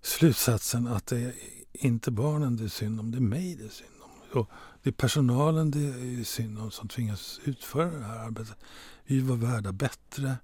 [0.03, 1.35] slutsatsen att det är
[1.72, 4.41] inte barnen det är synd om, det är mig det är synd om.
[4.41, 4.51] Och
[4.83, 8.57] det är personalen det är synd om som tvingas utföra det här arbetet.
[9.05, 10.37] Vi var värda bättre.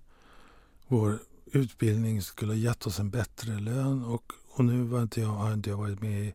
[0.87, 5.29] Vår utbildning skulle ha gett oss en bättre lön och, och nu var inte jag,
[5.29, 6.35] har inte jag varit med i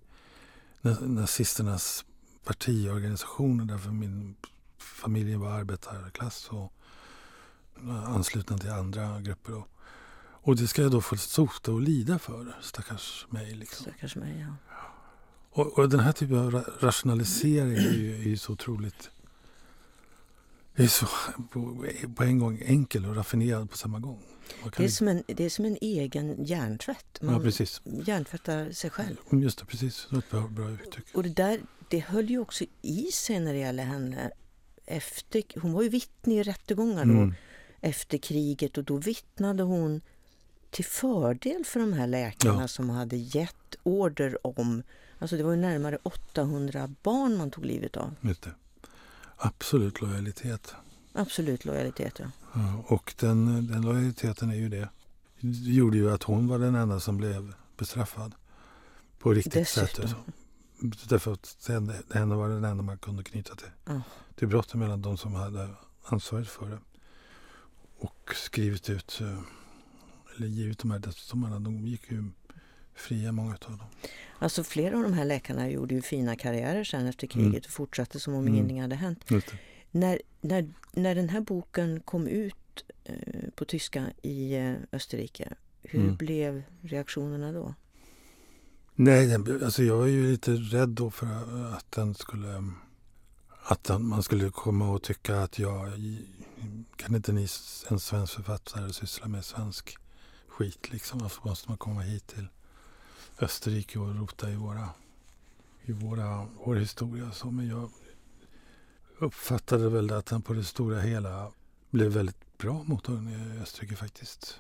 [1.02, 2.06] nazisternas
[2.44, 4.36] partiorganisationer därför min
[4.78, 6.74] familj var arbetarklass och
[8.06, 9.54] anslutna till andra grupper.
[9.54, 9.68] Och,
[10.24, 13.56] och det ska jag då få sota och lida för, stackars mig.
[13.56, 13.84] Liksom.
[13.84, 14.76] Stackars mig, ja.
[15.54, 19.10] Och, och den här typen av rationalisering är ju, är ju så otroligt
[20.76, 21.08] är så
[21.52, 24.24] på, på, en gång enkel och raffinerad på samma gång.
[24.78, 27.22] Det är, som en, det är som en egen hjärntvätt.
[27.22, 27.82] Man ja, precis.
[27.86, 29.16] hjärntvättar sig själv.
[29.32, 30.08] Just det, precis.
[30.10, 31.06] Det är ett bra, bra uttryck.
[31.14, 31.60] Och det där
[31.90, 34.32] det höll ju också i sig när det gäller henne.
[34.86, 37.34] Efter, hon var ju vittne i rättegångar då, mm.
[37.82, 40.02] efter kriget och då vittnade hon
[40.70, 42.68] till fördel för de här läkarna ja.
[42.68, 44.84] som hade gett order om...
[45.20, 48.16] Alltså det var ju närmare 800 barn man tog livet av.
[48.22, 48.52] Just det.
[49.44, 50.76] Absolut lojalitet.
[51.14, 52.26] Absolut lojalitet, ja.
[52.54, 54.90] ja och den, den lojaliteten är ju det.
[55.40, 58.36] Det gjorde ju att hon var den enda som blev bestraffad.
[59.20, 60.08] På riktigt Dessutom.
[60.08, 60.16] sätt.
[61.10, 61.70] Därför att
[62.14, 63.72] henne var den enda man kunde knyta till.
[63.86, 64.02] Ja.
[64.36, 65.70] Till brotten mellan de som hade
[66.04, 66.80] ansvaret för det.
[67.98, 69.40] Och skrivit ut, eh,
[70.36, 71.60] eller givit de här dödsdomarna.
[71.60, 72.24] De gick ju
[73.02, 73.88] fria, många av dem.
[74.40, 77.62] Alltså flera av de här läkarna gjorde ju fina karriärer sen efter kriget mm.
[77.66, 78.54] och fortsatte som om mm.
[78.54, 79.26] ingenting hade hänt.
[79.92, 83.16] När, när, när den här boken kom ut eh,
[83.56, 86.16] på tyska i eh, Österrike, hur mm.
[86.16, 87.74] blev reaktionerna då?
[88.96, 91.28] Nej, alltså jag var ju lite rädd då för
[91.76, 92.64] att den skulle...
[93.64, 95.92] Att man skulle komma och tycka att jag...
[96.96, 97.48] Kan inte ni,
[97.90, 99.98] en svensk författare, syssla med svensk
[100.48, 101.20] skit liksom?
[101.20, 102.48] Varför måste man komma hit till
[103.42, 104.90] Österrike och rota i våra,
[105.82, 107.32] i våra, vår historia.
[107.32, 107.90] Så, men jag
[109.20, 111.52] uppfattade väl att den på det stora hela
[111.90, 114.60] blev väldigt bra mottagen i Österrike faktiskt.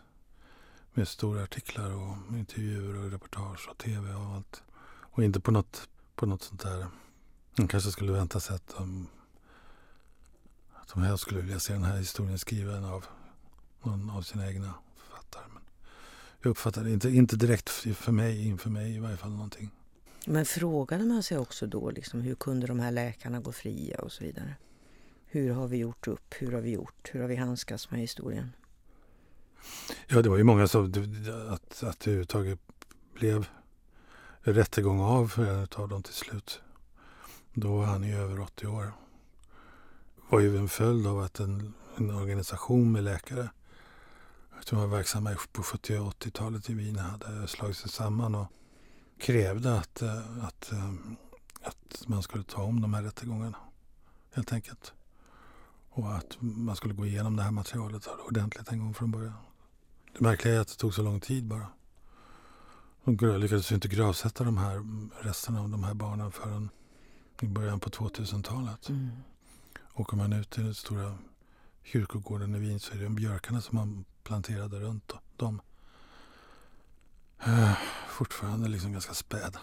[0.93, 4.63] Med stora artiklar och intervjuer och reportage och tv och allt.
[4.83, 6.87] Och inte på något, på något sånt där.
[7.57, 9.07] Man kanske skulle vänta sig att de,
[10.73, 13.05] att de här skulle vilja se den här historien skriven av
[13.83, 14.73] någon av sina egna
[16.41, 19.71] jag uppfattade inte, inte direkt för mig, inför mig i varje fall någonting.
[20.25, 24.11] Men frågade man sig också då liksom, hur kunde de här läkarna gå fria och
[24.11, 24.55] så vidare?
[25.25, 26.33] Hur har vi gjort upp?
[26.39, 27.09] Hur har vi gjort?
[27.11, 28.51] Hur har vi handskats med historien?
[30.07, 30.85] Ja, det var ju många som
[31.49, 32.59] att, att det överhuvudtaget
[33.13, 33.47] blev
[34.41, 36.61] rättegång av för en av dem till slut.
[37.53, 38.83] Då var han ju över 80 år.
[40.15, 43.49] Det var ju en följd av att en, en organisation med läkare
[44.63, 48.47] som var verksamma på 70 och 80-talet i Wien hade slagit sig samman och
[49.19, 50.93] krävde att, eh, att, eh,
[51.61, 53.57] att man skulle ta om de här rättegångarna.
[54.33, 54.93] Helt enkelt.
[55.89, 59.33] Och att man skulle gå igenom det här materialet ordentligt en gång från början.
[60.13, 61.67] Det märkliga är att det tog så lång tid bara.
[63.03, 64.83] De lyckades inte gravsätta de här
[65.23, 66.69] resterna av de här barnen förrän
[67.41, 68.89] i början på 2000-talet.
[68.89, 69.09] Mm.
[69.93, 71.17] Åker man ut till den stora
[71.83, 75.61] kyrkogården i Wien så är det björkarna som man planterade runt dem.
[77.47, 77.73] Uh,
[78.09, 79.59] fortfarande liksom ganska späda.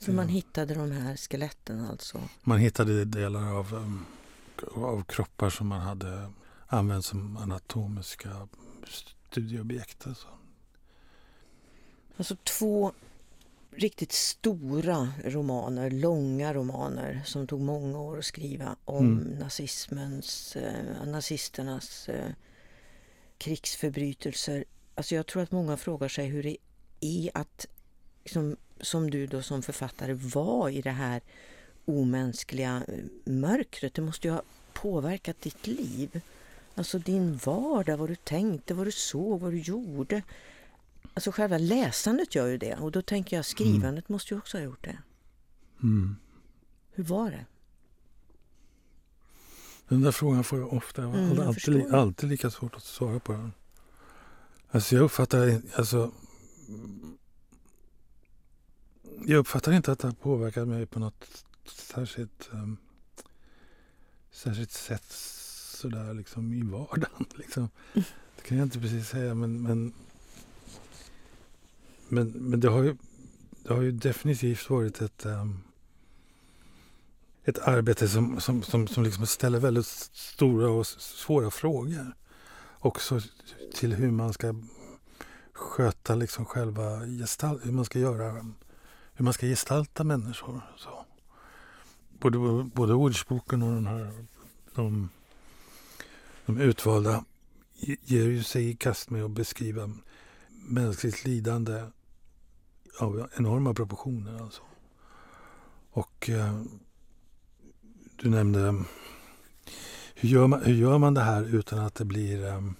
[0.00, 2.20] Så man hittade de här skeletten alltså?
[2.42, 4.06] Man hittade delar av, um,
[4.74, 6.32] av kroppar som man hade
[6.66, 8.48] använt som anatomiska
[9.30, 10.06] studieobjekt.
[10.06, 10.28] Alltså.
[12.16, 12.92] alltså två
[13.70, 19.38] riktigt stora romaner, långa romaner som tog många år att skriva om mm.
[19.38, 22.30] nazismens, eh, nazisternas eh,
[23.38, 24.64] krigsförbrytelser.
[24.94, 26.56] Alltså jag tror att många frågar sig hur det
[27.00, 27.66] är att,
[28.24, 31.22] liksom, som du då som författare, vara i det här
[31.84, 33.94] omänskliga eh, mörkret.
[33.94, 36.20] Det måste ju ha påverkat ditt liv.
[36.74, 40.22] Alltså din vardag, vad du tänkte, vad du såg, vad du gjorde.
[41.14, 44.14] Alltså själva läsandet gör ju det och då tänker jag skrivandet mm.
[44.14, 44.98] måste ju också ha gjort det.
[45.82, 46.16] Mm.
[46.92, 47.46] Hur var det?
[49.88, 51.02] Den där frågan får jag ofta.
[51.02, 53.52] Jag har Mm, alltid, alltid lika svårt att svara på den.
[54.70, 56.12] Alltså jag uppfattar, alltså,
[59.26, 62.76] jag uppfattar inte att det har påverkat mig på något särskilt, um,
[64.30, 65.04] särskilt sätt
[65.80, 67.26] sådär liksom i vardagen.
[67.36, 67.68] Liksom.
[68.36, 69.92] Det kan jag inte precis säga men, men,
[72.08, 72.96] men, men det, har ju,
[73.62, 75.62] det har ju definitivt varit ett, um,
[77.48, 82.14] ett arbete som, som, som, som liksom ställer väldigt stora och svåra frågor.
[82.78, 83.20] Också
[83.74, 84.54] till hur man ska
[85.52, 88.32] sköta liksom själva gestalt, hur man ska göra,
[89.12, 90.60] hur man ska gestalta människor.
[90.76, 91.04] Så.
[92.20, 94.24] Både, både ordsboken och den här,
[94.74, 95.08] de,
[96.46, 97.24] de utvalda
[98.04, 99.90] ger ju sig i kast med att beskriva
[100.48, 101.84] mänskligt lidande
[103.00, 104.42] av enorma proportioner.
[104.42, 104.62] Alltså.
[105.90, 106.62] Och eh,
[108.22, 108.84] du nämnde um,
[110.14, 112.76] hur gör, man, hur gör man det här utan att det blir um,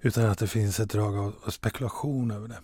[0.00, 2.60] utan att det finns ett drag av, spekulation över det?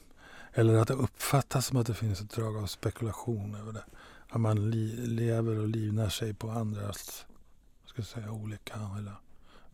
[0.53, 3.85] Eller att det uppfattas som att det finns ett drag av spekulation över det.
[4.29, 7.27] Att man li, lever och livnär sig på andras
[7.87, 9.15] ska säga, olycka eller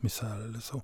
[0.01, 0.83] misär eller så.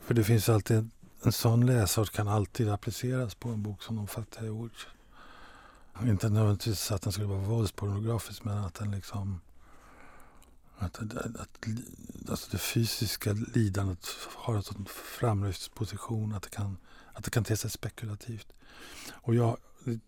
[0.00, 0.90] För det finns alltid en,
[1.22, 4.70] en sån läsart kan alltid appliceras på en bok som De fattiga ord.
[6.02, 9.40] Inte nödvändigtvis att den skulle vara våldspornografisk men att den liksom
[10.78, 11.66] att, att, att,
[12.28, 14.86] alltså det fysiska lidandet har alltså en sån
[15.18, 16.76] framlyftsposition att det, kan,
[17.12, 18.52] att det kan te sig spekulativt.
[19.12, 20.00] Och jag, det,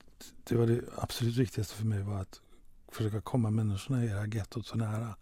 [0.45, 2.41] det var det absolut viktigaste för mig var att
[2.93, 5.14] försöka komma människorna i det här gettot så nära.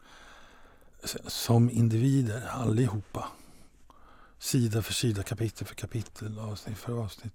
[1.26, 3.28] Som individer, allihopa.
[4.38, 7.32] Sida för sida, kapitel för kapitel, avsnitt för avsnitt.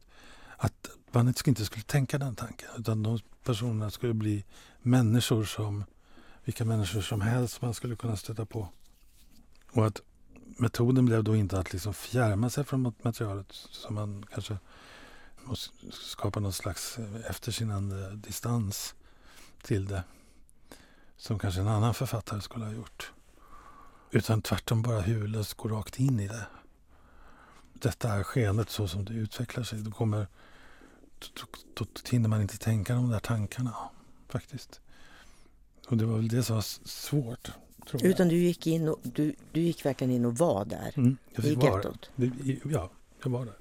[0.57, 4.45] Att man inte skulle tänka den tanken utan de personerna skulle bli
[4.81, 5.83] människor som
[6.43, 8.69] vilka människor som helst man skulle kunna stöta på.
[9.71, 10.01] Och att
[10.57, 14.57] metoden blev då inte att liksom fjärma sig från materialet som man kanske
[15.91, 18.95] skapa någon slags eh, eftersinnande distans
[19.63, 20.03] till det.
[21.17, 23.11] Som kanske en annan författare skulle ha gjort.
[24.11, 26.45] Utan tvärtom bara huvudlöst gå rakt in i det.
[27.73, 29.79] Detta är skenet så som det utvecklar sig.
[29.79, 30.27] Då, kommer,
[31.19, 33.75] då, då, då hinner man inte tänka de där tankarna
[34.29, 34.80] faktiskt.
[35.91, 37.51] Och det var väl det som var svårt.
[37.93, 41.45] Utan du gick in och du, du gick verkligen in och var där mm, jag
[41.45, 42.09] i gettot?
[42.15, 42.31] det,
[42.63, 42.89] ja,
[43.23, 43.53] jag var där.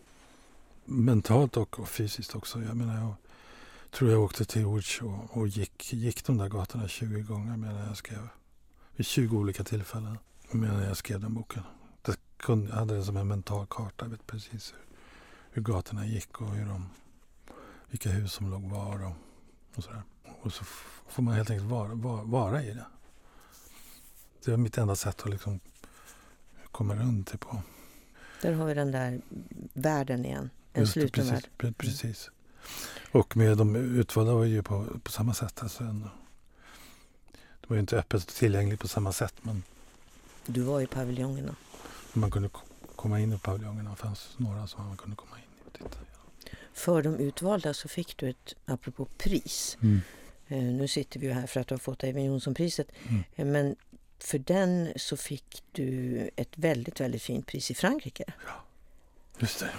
[0.84, 2.62] Mentalt och, och, fysiskt också.
[2.62, 3.14] Jag menar, jag
[3.90, 7.86] tror jag åkte till Łódź och, och gick, gick de där gatorna 20 gånger medan
[7.86, 8.28] jag skrev.
[8.96, 10.18] Vid 20 olika tillfällen
[10.50, 11.62] medan jag skrev den boken.
[12.02, 14.04] Det kunde, jag hade det som en mental karta.
[14.04, 14.82] Jag vet precis hur,
[15.50, 16.88] hur gatorna gick och hur de,
[17.90, 19.14] vilka hus som låg var och,
[19.76, 20.02] och sådär.
[20.43, 20.64] Och så
[21.09, 22.86] får man helt enkelt vara, vara, vara i det.
[24.45, 25.61] Det är mitt enda sätt att liksom
[26.70, 27.62] komma runt det på.
[28.43, 29.20] Där har vi den där
[29.72, 30.51] världen igen.
[30.72, 31.76] En Just sluten precis, värld.
[31.76, 32.30] Precis.
[33.12, 35.62] Och med de utvalda var ju på, på samma sätt.
[35.62, 36.01] Alltså en,
[37.61, 39.34] det var ju inte öppet och tillgängligt på samma sätt.
[39.43, 39.62] Men
[40.47, 41.55] Du var i paviljongerna.
[42.12, 42.51] man kunde
[42.97, 43.91] komma in i paviljongerna.
[43.91, 45.99] Det fanns några som man kunde komma in i och titta.
[46.72, 49.78] För de utvalda så fick du ett, apropå pris.
[49.82, 50.01] Mm.
[50.51, 52.88] Eh, nu sitter vi ju här för att du har fått Eivind Johnson-priset.
[53.09, 53.22] Mm.
[53.36, 53.76] Eh, men
[54.18, 58.24] för den så fick du ett väldigt, väldigt fint pris i Frankrike.
[59.38, 59.70] Just det.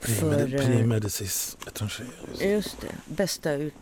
[0.00, 2.06] För, Prix eh, Médicis étranger.
[2.40, 3.14] Just det.
[3.14, 3.74] Bästa ut,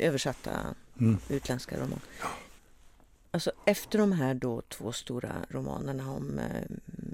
[0.00, 1.18] översatta Mm.
[1.28, 2.00] utländska roman.
[2.20, 2.26] Ja.
[3.30, 6.62] Alltså efter de här då två stora romanerna om eh,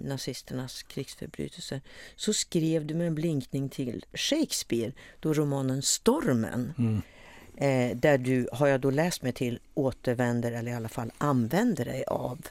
[0.04, 1.80] nazisternas krigsförbrytelser
[2.16, 7.02] så skrev du med en blinkning till Shakespeare, då romanen Stormen, Mm.
[7.56, 11.84] Eh, där du, har jag då läst mig till, återvänder eller i alla fall använder
[11.84, 12.46] dig av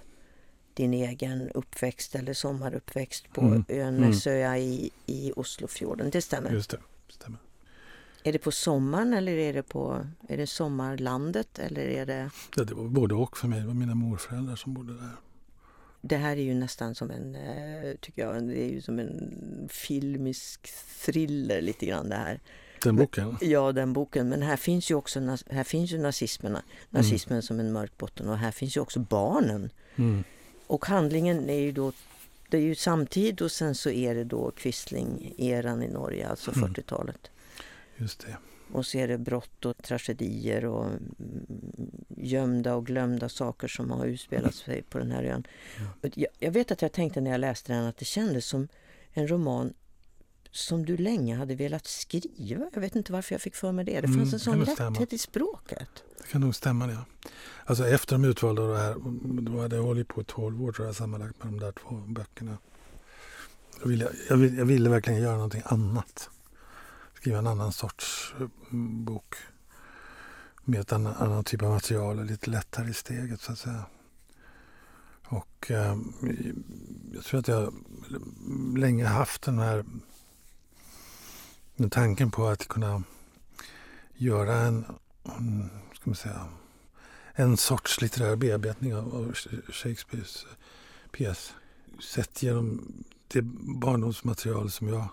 [0.73, 3.65] din egen uppväxt eller sommaruppväxt på Mm.
[3.68, 4.10] ön Mm.
[4.10, 6.10] Nessöja i, i Oslofjorden.
[6.10, 6.52] Det stämmer.
[6.52, 6.78] Just det.
[7.10, 7.40] Stämmer.
[8.23, 12.64] Är det på sommaren eller är det på är det sommarlandet eller är det Ja,
[12.64, 13.60] det var både och för mig.
[13.61, 15.11] Det var mina morföräldrar som bodde där.
[16.02, 19.68] Det här är ju nästan som en, eh, tycker jag, det är ju som en
[19.72, 20.69] filmisk
[21.06, 22.40] thriller lite grann det här.
[22.84, 23.38] Den boken?
[23.41, 24.30] Ja, den boken.
[24.30, 26.58] Men här finns ju också här finns ju nazismen,
[26.90, 29.70] nazismen som en mörk botten och här finns ju också barnen.
[29.95, 30.24] Mm.
[30.68, 31.91] Och handlingen är ju då,
[32.49, 36.74] det är ju samtid och sen så är det då Quisling-eran i Norge, alltså Mm.
[36.74, 37.32] 40-talet.
[37.98, 38.38] Just det.
[38.74, 41.02] Och så är det brott och tragedier och mm,
[42.18, 45.48] gömda och glömda saker som har utspelat sig på den här ön.
[46.02, 48.68] Jag, jag vet att jag tänkte när jag läste den att det kändes som
[49.14, 49.74] en roman
[50.52, 52.69] som du länge hade velat skriva.
[52.73, 54.02] Jag vet inte varför jag fick för mig det.
[54.02, 54.90] Det fanns Mm, en sån stämma.
[54.90, 56.03] lätthet i språket.
[56.18, 56.98] Det kan nog stämma det.
[57.65, 58.95] Alltså efter de utvalda det här,
[59.41, 61.95] då hade jag hållit på i 12 år tror jag sammanlagt med de där två
[62.07, 62.57] böckerna.
[63.82, 66.30] Jag ville, jag ville, jag ville verkligen göra någonting annat.
[67.15, 68.48] Skriva en annan sorts eh,
[69.06, 69.36] bok.
[70.64, 73.86] Med ett annan, annan typ av material och lite lättare i steget så att säga.
[75.28, 75.98] Och eh,
[77.14, 77.73] jag tror att jag
[78.78, 79.86] länge haft den här
[81.90, 83.03] tanken på att kunna
[84.14, 84.86] göra en,
[85.94, 86.48] ska man säga,
[87.34, 89.34] en sorts litterär bearbetning av,
[89.70, 90.58] Shakespeares eh,
[91.12, 91.53] pjäs.
[91.99, 92.94] Sett genom
[93.28, 93.41] det
[93.82, 95.08] barndomsmaterial som jag,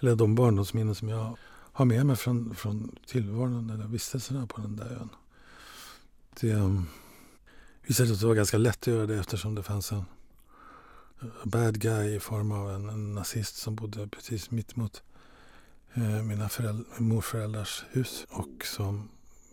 [0.00, 1.36] eller de barndomsminnen som jag
[1.72, 5.08] har med mig från, från tillvaron eller vistelserna på den där ön.
[6.40, 6.82] Det eh,
[7.82, 10.04] visade sig att det var ganska lätt att göra det eftersom det fanns en
[11.44, 15.02] bad guy i form av en, en nazist som bodde precis mittemot.
[15.98, 19.08] Eh, mina föräldrar, morföräldrars hus och som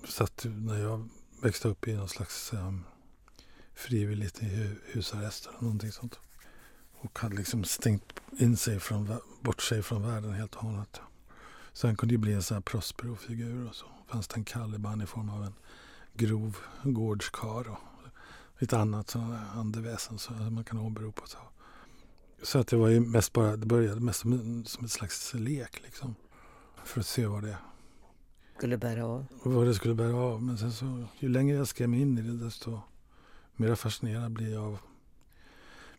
[0.07, 1.09] satt när jag
[1.41, 2.83] växte upp i någon slags ehm, um,
[3.73, 6.19] frivilligt i husarrest eller någonting sånt.
[6.93, 11.01] Och hade liksom stängt in sig från, bort sig från världen helt och hållet.
[11.73, 15.01] Så han kunde ju bli en sån här Prospero-figur och så fanns det en Caliban
[15.01, 15.53] i form av en
[16.13, 17.79] grov gårdskar och
[18.59, 21.21] lite annat sådana där andeväsen som man kan åberopa.
[21.25, 21.37] Så.
[22.41, 25.81] så att det var ju mest bara, det började mest som, som ett slags lek
[25.83, 26.15] liksom.
[26.85, 27.57] För att se vad det,
[28.57, 29.25] Skulle bära av.
[29.43, 30.43] vad det skulle bära av.
[30.43, 32.79] Men sen så, ju längre jag skrev mig in i det desto
[33.55, 34.77] mer fascinerad blir jag av,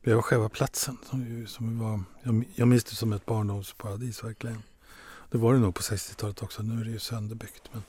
[0.02, 0.96] blir jag av själva platsen.
[1.10, 4.62] Som, ju- som var, jag, jag minns det som ett barndomsparadis verkligen.
[5.30, 6.62] Det var det nog på 60-talet också.
[6.62, 7.62] Nu är det ju sönderbyggt.
[7.72, 7.82] Men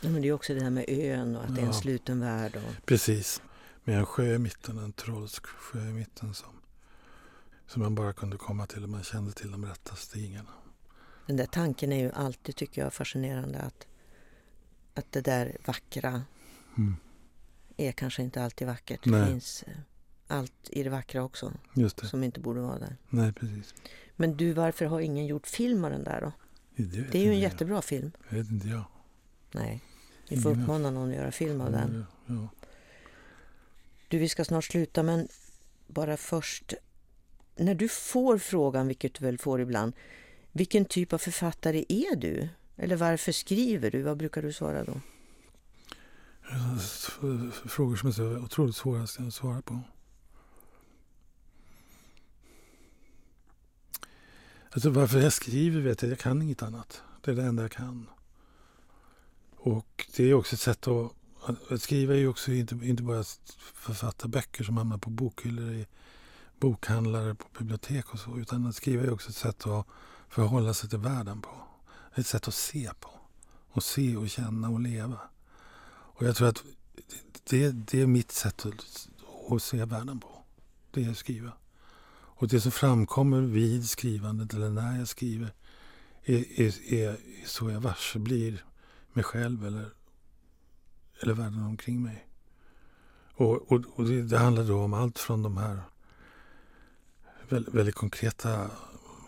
[0.00, 1.80] Ja, men det är också det här med ön och att det är en Ja.
[1.80, 2.56] sluten värld.
[2.56, 2.86] Och...
[2.86, 3.42] precis.
[3.84, 6.48] Med en sjö i mitten, en trollsk sjö i mitten som,
[7.66, 10.50] som man bara kunde komma till om man kände till de rätta stigarna.
[11.26, 13.86] Den där tanken är ju alltid, tycker jag, fascinerande att,
[14.94, 16.22] att det där vackra
[16.78, 16.96] Mm.
[17.76, 19.00] är kanske inte alltid vackert.
[19.04, 19.20] Nej.
[19.20, 19.72] Det finns eh,
[20.26, 22.06] allt i det vackra också Just det.
[22.06, 22.96] som inte borde vara där.
[23.08, 23.74] Nej, precis.
[24.16, 26.32] Men du, varför har ingen gjort film av den där då?
[26.76, 27.52] Det, Det är ju en jag.
[27.52, 28.12] jättebra film.
[28.30, 28.84] Det vet inte jag.
[29.52, 29.82] Nej,
[30.28, 32.04] vi får uppmana någon att göra film av den.
[32.26, 32.48] Ja.
[34.08, 35.28] Du, vi ska snart sluta, men
[35.86, 36.74] bara först.
[37.56, 39.92] När du får frågan, vilket du väl får ibland,
[40.56, 42.48] vilken typ av författare är du?
[42.76, 44.02] Eller varför skriver du?
[44.02, 45.00] Vad brukar du svara då?
[47.68, 49.80] Frågor som är så otroligt svåra att svara på.
[54.70, 57.02] Alltså varför jag skriver vet jag, jag kan inget annat.
[57.20, 58.08] Det är det enda jag kan.
[59.56, 61.12] Och det är också ett sätt att,
[61.70, 65.72] att skriva är ju också inte, inte bara att författa böcker som hamnar på bokhyllor
[65.72, 65.86] i
[66.60, 68.38] bokhandlare, på bibliotek och så.
[68.38, 69.86] Utan att skriva är också ett sätt att
[70.28, 71.50] förhålla sig till världen på.
[72.14, 73.10] Ett sätt att se på.
[73.68, 75.20] Och se och känna och leva.
[75.88, 76.64] Och jag tror att
[77.44, 79.08] det, det är mitt sätt att,
[79.50, 80.28] att se världen på.
[80.90, 81.52] Det är att skriva.
[82.38, 85.52] Och det som framkommer vid skrivandet eller när jag skriver
[86.24, 87.16] är, är, är
[87.46, 88.64] så jag varse blir
[89.12, 89.90] mig själv eller,
[91.20, 92.28] eller världen omkring mig.
[93.34, 95.80] Och, och, och det, det handlar då om allt från de här
[97.48, 98.70] väldigt, väldigt konkreta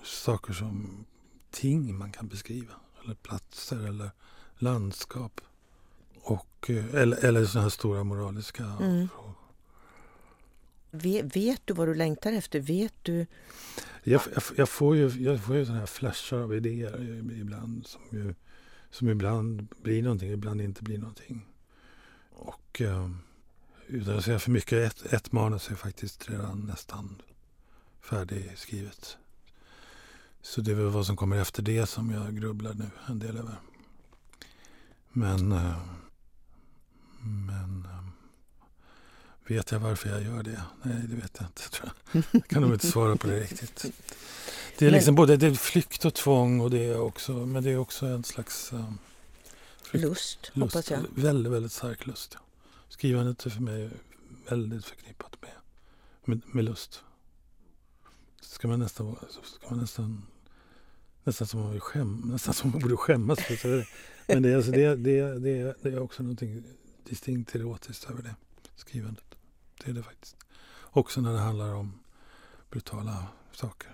[0.08, 1.04] saker som
[1.50, 2.72] ting man kan beskriva.
[3.04, 4.10] Eller platser eller
[4.58, 5.40] landskap.
[6.20, 9.08] Och, eh, eller, eller sådana här stora moraliska Mm.
[9.08, 9.34] frågor.
[10.90, 12.60] Vet, vet du vad du längtar efter?
[12.60, 13.26] Vet du?
[14.04, 17.00] Jag, jag, jag får ju, jag får ju sådana här flashar av idéer
[17.40, 18.34] ibland som, ju,
[18.90, 21.46] som ibland blir någonting, ibland inte blir någonting.
[22.30, 23.10] Och eh,
[23.86, 27.22] utan att säga för mycket, ett, ett manus är faktiskt redan nästan
[28.00, 29.18] färdigskrivet.
[30.48, 33.36] Så det är väl vad som kommer efter det som jag grubblar nu en del
[33.36, 33.54] över.
[35.12, 35.78] Men, eh,
[37.20, 38.04] men eh,
[39.46, 40.62] vet jag varför jag gör det?
[40.82, 41.68] Nej, det vet jag inte.
[41.70, 42.24] Tror jag.
[42.32, 43.82] jag kan nog inte svara på det riktigt.
[44.78, 47.62] Det är Men- liksom både det är flykt och tvång och det är också, men
[47.64, 48.90] det är också en slags eh,
[49.82, 50.74] Flykt- Lust, lust.
[50.74, 51.00] hoppas jag.
[51.14, 52.30] Väldigt, väldigt stark lust.
[52.34, 52.40] Ja.
[52.88, 53.90] Skrivandet är för mig
[54.48, 55.50] väldigt förknippat med,
[56.24, 57.02] med, med lust.
[58.40, 60.22] Ska man nästan, ska man nästan,
[61.28, 63.86] nästan som man skäm, nästan som man borde skämmas för det.
[64.26, 66.62] Men det, är alltså, det, det, det, det är också någonting
[67.04, 68.34] distinkt erotiskt över det
[68.76, 69.24] skrivandet.
[69.84, 70.36] Det är det faktiskt.
[70.82, 72.00] Också när det handlar om
[72.70, 73.90] brutala saker.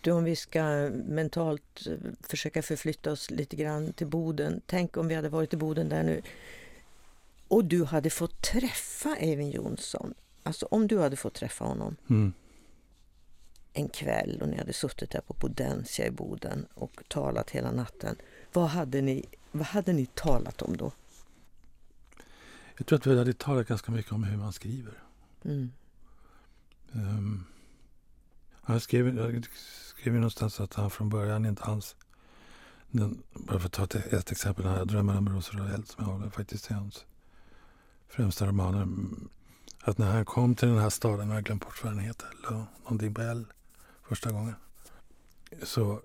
[0.00, 4.60] Du, om vi ska mentalt eh, försöka förflytta oss lite grann till Boden.
[4.66, 6.22] Tänk om vi hade varit i Boden där nu
[7.48, 10.14] och du hade fått träffa Eivind Johnson.
[10.42, 12.32] Alltså om du hade fått träffa honom Mm.
[13.78, 18.16] En kväll och ni hade suttit där på Bodensia i Boden och talat hela natten.
[18.52, 20.92] Vad hade ni, vad hade ni talat om då?
[22.76, 25.02] Jag tror att vi hade talat ganska mycket om hur man skriver.
[25.44, 25.72] Mm.
[26.92, 27.46] Um,
[28.52, 29.46] han skrev, jag
[29.98, 31.96] skrev någonstans att han från början inte alls...
[32.90, 35.88] Den, bara för att ta ett, ett exempel, den här Drömmarna om rosor och eld
[35.88, 37.04] som jag håller faktiskt är hans
[38.08, 38.88] främsta romaner.
[39.80, 42.28] Att när han kom till den här staden, jag har glömt bort vad den heter,
[42.48, 43.46] eller någonting på L
[44.08, 44.54] första gången.
[45.62, 46.02] Så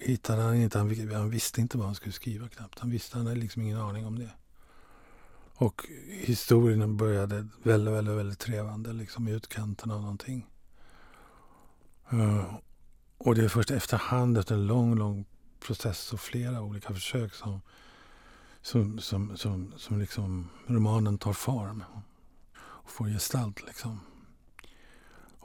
[0.00, 2.78] hittade han inte, han, han visste inte vad han skulle skriva knappt.
[2.78, 4.30] Han visste, han hade liksom ingen aning om det.
[5.56, 10.46] Och historien började väldigt, väldigt, väldigt trevande liksom i utkanten av någonting.
[12.12, 12.54] Uh,
[13.18, 15.24] och det är först efterhand, efter en lång, lång
[15.60, 17.60] process och flera olika försök som,
[18.62, 21.84] som, som, som, som liksom romanen tar form
[22.56, 23.66] och får gestalt.
[23.66, 24.00] Liksom.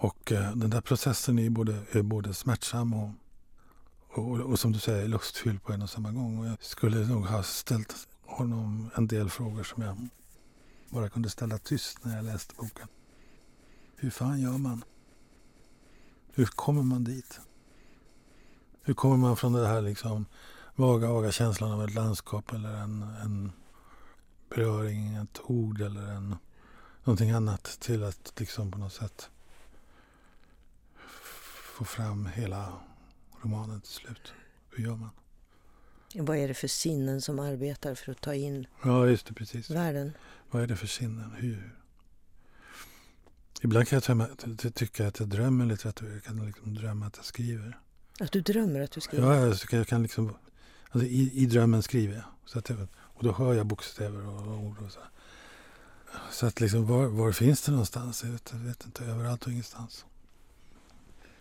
[0.01, 3.11] Och eh, den där processen är både, är både smärtsam och,
[4.09, 6.39] och, och, som du säger lustfylld på en och samma gång.
[6.39, 10.07] Och jag skulle nog ha ställt honom en del frågor som jag
[10.89, 12.87] bara kunde ställa tyst när jag läste boken.
[13.95, 14.83] Hur fan gör man?
[16.33, 17.39] Hur kommer man dit?
[18.81, 20.25] Hur kommer man från det här liksom
[20.75, 23.51] vaga, vaga känslan av ett landskap eller en, en
[24.49, 26.35] beröring, ett ord eller en,
[27.03, 29.29] någonting annat till att liksom på något sätt
[31.79, 32.73] få fram hela
[33.41, 34.33] romanen till slut.
[34.69, 35.09] Hur gör man?
[36.15, 39.69] Vad är det för sinnen som arbetar för att ta in ja, just det, precis.
[39.69, 40.11] världen?
[40.51, 41.31] Vad är det för sinnen?
[41.37, 41.75] Hur?
[43.61, 46.13] Ibland kan jag tycka att jag drömmer litteratur.
[46.13, 47.79] Jag kan liksom drömma att jag skriver.
[48.19, 49.35] Att du drömmer att du skriver?
[49.35, 50.35] Ja, alltså, jag kan liksom,
[50.89, 52.25] alltså, i, i drömmen skriver jag.
[52.45, 52.87] Så att jag.
[52.95, 54.99] Och då hör jag bokstäver och ord och så.
[56.31, 58.23] Så att liksom, var, var finns det någonstans?
[58.23, 59.05] Jag vet, jag vet inte.
[59.05, 60.05] Överallt och ingenstans.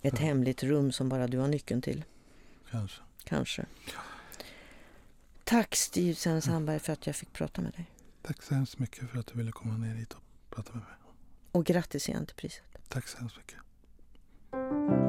[0.03, 2.05] Ett hemligt rum som bara du har nyckeln till?
[2.71, 3.01] Kanske.
[3.25, 3.67] Kanske.
[5.45, 7.91] Tack Steve Sandberg för att jag fick prata med dig.
[8.23, 10.93] Tack så hemskt mycket för att du ville komma ner hit och prata med mig.
[11.53, 12.65] Och grattis igen till priset.
[12.89, 15.08] Tack så hemskt mycket.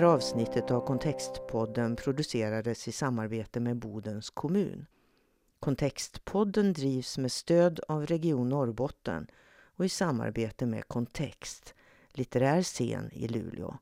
[0.00, 4.86] Här avsnittet av Kontextpodden producerades i samarbete med Bodens kommun.
[5.60, 9.26] Kontextpodden drivs med stöd av Region Norrbotten
[9.76, 11.74] och i samarbete med Kontext,
[12.12, 13.78] litterär scen i Luleå.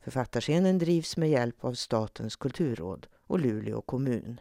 [0.00, 4.40] Författarscenen drivs med hjälp av Statens kulturråd och Luleå kommun.